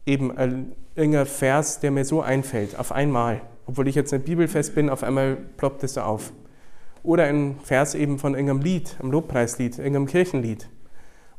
[0.06, 4.76] eben ein, irgendein Vers, der mir so einfällt, auf einmal, obwohl ich jetzt nicht bibelfest
[4.76, 6.32] bin, auf einmal ploppt es so auf.
[7.02, 10.70] Oder ein Vers eben von irgendeinem Lied, einem Lobpreislied, irgendeinem Kirchenlied.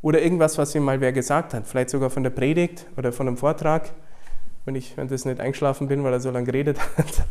[0.02, 3.28] Oder irgendwas, was ihm mal wer gesagt hat, vielleicht sogar von der Predigt oder von
[3.28, 3.92] einem Vortrag,
[4.64, 7.24] wenn ich wenn das nicht eingeschlafen bin, weil er so lange geredet hat.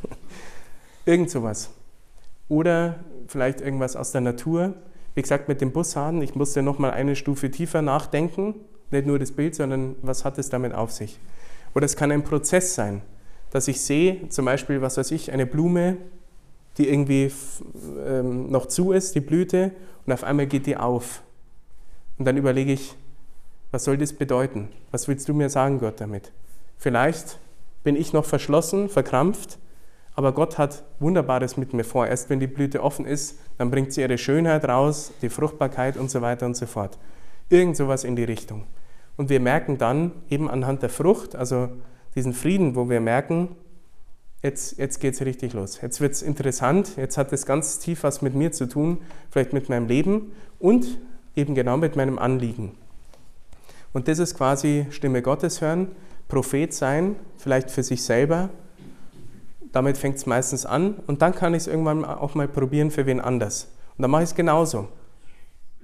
[1.06, 1.70] Irgend sowas.
[2.48, 2.96] Oder
[3.28, 4.74] vielleicht irgendwas aus der Natur.
[5.16, 8.56] Wie gesagt, mit dem Bushahn, ich musste nochmal eine Stufe tiefer nachdenken.
[8.92, 11.20] Nicht nur das Bild, sondern was hat es damit auf sich.
[11.76, 13.02] Oder es kann ein Prozess sein,
[13.52, 15.98] dass ich sehe, zum Beispiel, was weiß ich, eine Blume,
[16.78, 17.32] die irgendwie
[18.06, 19.72] ähm, noch zu ist, die Blüte,
[20.06, 21.22] und auf einmal geht die auf.
[22.18, 22.96] Und dann überlege ich,
[23.72, 24.70] was soll das bedeuten?
[24.92, 26.32] Was willst du mir sagen, Gott, damit?
[26.80, 27.38] Vielleicht
[27.84, 29.60] bin ich noch verschlossen, verkrampft,
[30.16, 32.08] aber Gott hat Wunderbares mit mir vor.
[32.08, 36.10] Erst wenn die Blüte offen ist, dann bringt sie ihre Schönheit raus, die Fruchtbarkeit und
[36.10, 36.98] so weiter und so fort.
[37.50, 38.64] Irgend sowas in die Richtung.
[39.18, 41.70] Und wir merken dann eben anhand der Frucht, also
[42.16, 43.56] diesen Frieden, wo wir merken,
[44.42, 45.82] jetzt, jetzt geht es richtig los.
[45.82, 49.00] Jetzt wird es interessant, jetzt hat es ganz tief was mit mir zu tun,
[49.30, 50.98] vielleicht mit meinem Leben und
[51.36, 52.72] eben genau mit meinem Anliegen.
[53.92, 55.90] Und das ist quasi Stimme Gottes hören,
[56.30, 58.50] Prophet sein, vielleicht für sich selber.
[59.74, 63.06] Damit fängt es meistens an und dann kann ich es irgendwann auch mal probieren für
[63.06, 63.68] wen anders.
[63.98, 64.88] Und dann mache ich es genauso.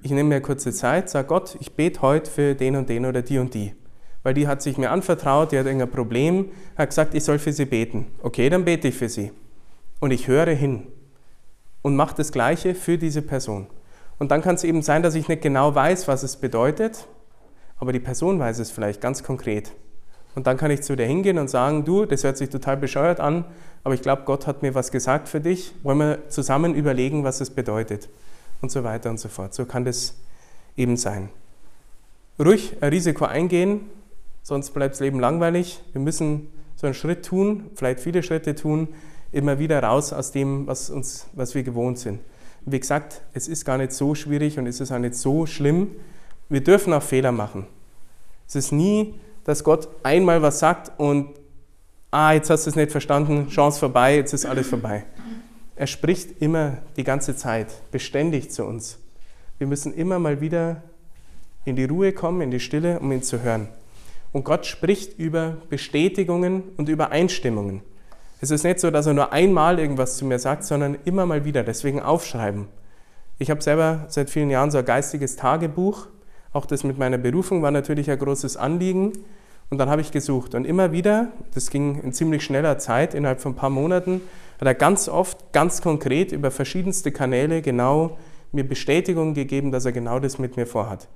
[0.02, 3.22] Ich nehme mir kurze Zeit, sage Gott, ich bete heute für den und den oder
[3.22, 3.74] die und die.
[4.22, 7.52] Weil die hat sich mir anvertraut, die hat irgendein Problem, hat gesagt, ich soll für
[7.52, 8.06] sie beten.
[8.22, 9.32] Okay, dann bete ich für sie.
[10.00, 10.86] Und ich höre hin
[11.82, 13.66] und mache das Gleiche für diese Person.
[14.18, 17.06] Und dann kann es eben sein, dass ich nicht genau weiß, was es bedeutet,
[17.78, 19.72] aber die Person weiß es vielleicht ganz konkret.
[20.36, 23.20] Und dann kann ich zu dir hingehen und sagen, du, das hört sich total bescheuert
[23.20, 23.46] an,
[23.82, 25.72] aber ich glaube, Gott hat mir was gesagt für dich.
[25.82, 28.10] Wollen wir zusammen überlegen, was es bedeutet?
[28.60, 29.54] Und so weiter und so fort.
[29.54, 30.14] So kann das
[30.76, 31.30] eben sein.
[32.38, 33.86] Ruhig ein Risiko eingehen,
[34.42, 35.82] sonst bleibt das Leben langweilig.
[35.92, 38.88] Wir müssen so einen Schritt tun, vielleicht viele Schritte tun,
[39.32, 42.20] immer wieder raus aus dem, was, uns, was wir gewohnt sind.
[42.66, 45.92] Wie gesagt, es ist gar nicht so schwierig und es ist auch nicht so schlimm.
[46.50, 47.66] Wir dürfen auch Fehler machen.
[48.46, 49.14] Es ist nie,
[49.46, 51.28] dass Gott einmal was sagt und,
[52.10, 55.04] ah, jetzt hast du es nicht verstanden, Chance vorbei, jetzt ist alles vorbei.
[55.76, 58.98] Er spricht immer die ganze Zeit, beständig zu uns.
[59.58, 60.82] Wir müssen immer mal wieder
[61.64, 63.68] in die Ruhe kommen, in die Stille, um ihn zu hören.
[64.32, 67.82] Und Gott spricht über Bestätigungen und Übereinstimmungen.
[68.40, 71.44] Es ist nicht so, dass er nur einmal irgendwas zu mir sagt, sondern immer mal
[71.44, 71.62] wieder.
[71.62, 72.66] Deswegen aufschreiben.
[73.38, 76.08] Ich habe selber seit vielen Jahren so ein geistiges Tagebuch.
[76.52, 79.12] Auch das mit meiner Berufung war natürlich ein großes Anliegen.
[79.70, 80.54] Und dann habe ich gesucht.
[80.54, 84.20] Und immer wieder, das ging in ziemlich schneller Zeit, innerhalb von ein paar Monaten,
[84.60, 88.16] hat er ganz oft, ganz konkret über verschiedenste Kanäle genau
[88.52, 91.08] mir Bestätigung gegeben, dass er genau das mit mir vorhat.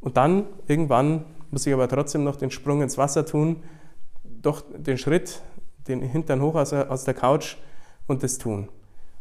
[0.00, 3.62] Und dann, irgendwann, muss ich aber trotzdem noch den Sprung ins Wasser tun,
[4.24, 5.40] doch den Schritt
[5.88, 7.56] den Hintern hoch aus, aus der Couch
[8.06, 8.68] und das tun.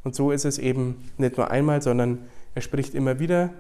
[0.04, 2.20] Und so ist es eben nicht nur einmal, sondern
[2.56, 3.52] er spricht immer wieder.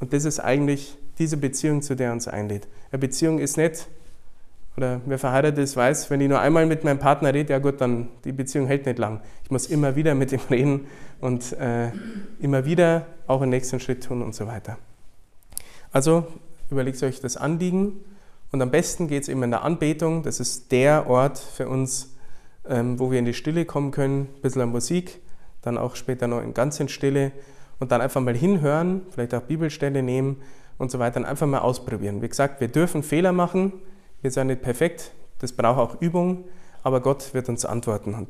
[0.00, 2.68] Und das ist eigentlich diese Beziehung, zu der er uns einlädt.
[2.90, 3.88] Eine Beziehung ist nicht,
[4.76, 7.80] oder wer verheiratet ist, weiß, wenn ich nur einmal mit meinem Partner rede, ja gut,
[7.80, 9.20] dann die Beziehung hält nicht lang.
[9.44, 10.86] Ich muss immer wieder mit ihm reden
[11.20, 11.90] und äh,
[12.40, 14.76] immer wieder auch einen nächsten Schritt tun und so weiter.
[15.92, 16.26] Also
[16.70, 18.00] überlegt euch das Anliegen
[18.52, 20.22] und am besten geht es eben in der Anbetung.
[20.22, 22.14] Das ist der Ort für uns,
[22.68, 25.20] ähm, wo wir in die Stille kommen können, ein bisschen Musik,
[25.62, 27.32] dann auch später noch in ganz in Stille
[27.78, 30.36] und dann einfach mal hinhören, vielleicht auch Bibelstelle nehmen
[30.76, 32.20] und so weiter, und einfach mal ausprobieren.
[32.20, 33.72] Wie gesagt, wir dürfen Fehler machen,
[34.26, 36.46] wir sind nicht perfekt, das braucht auch Übung,
[36.82, 38.16] aber Gott wird uns antworten.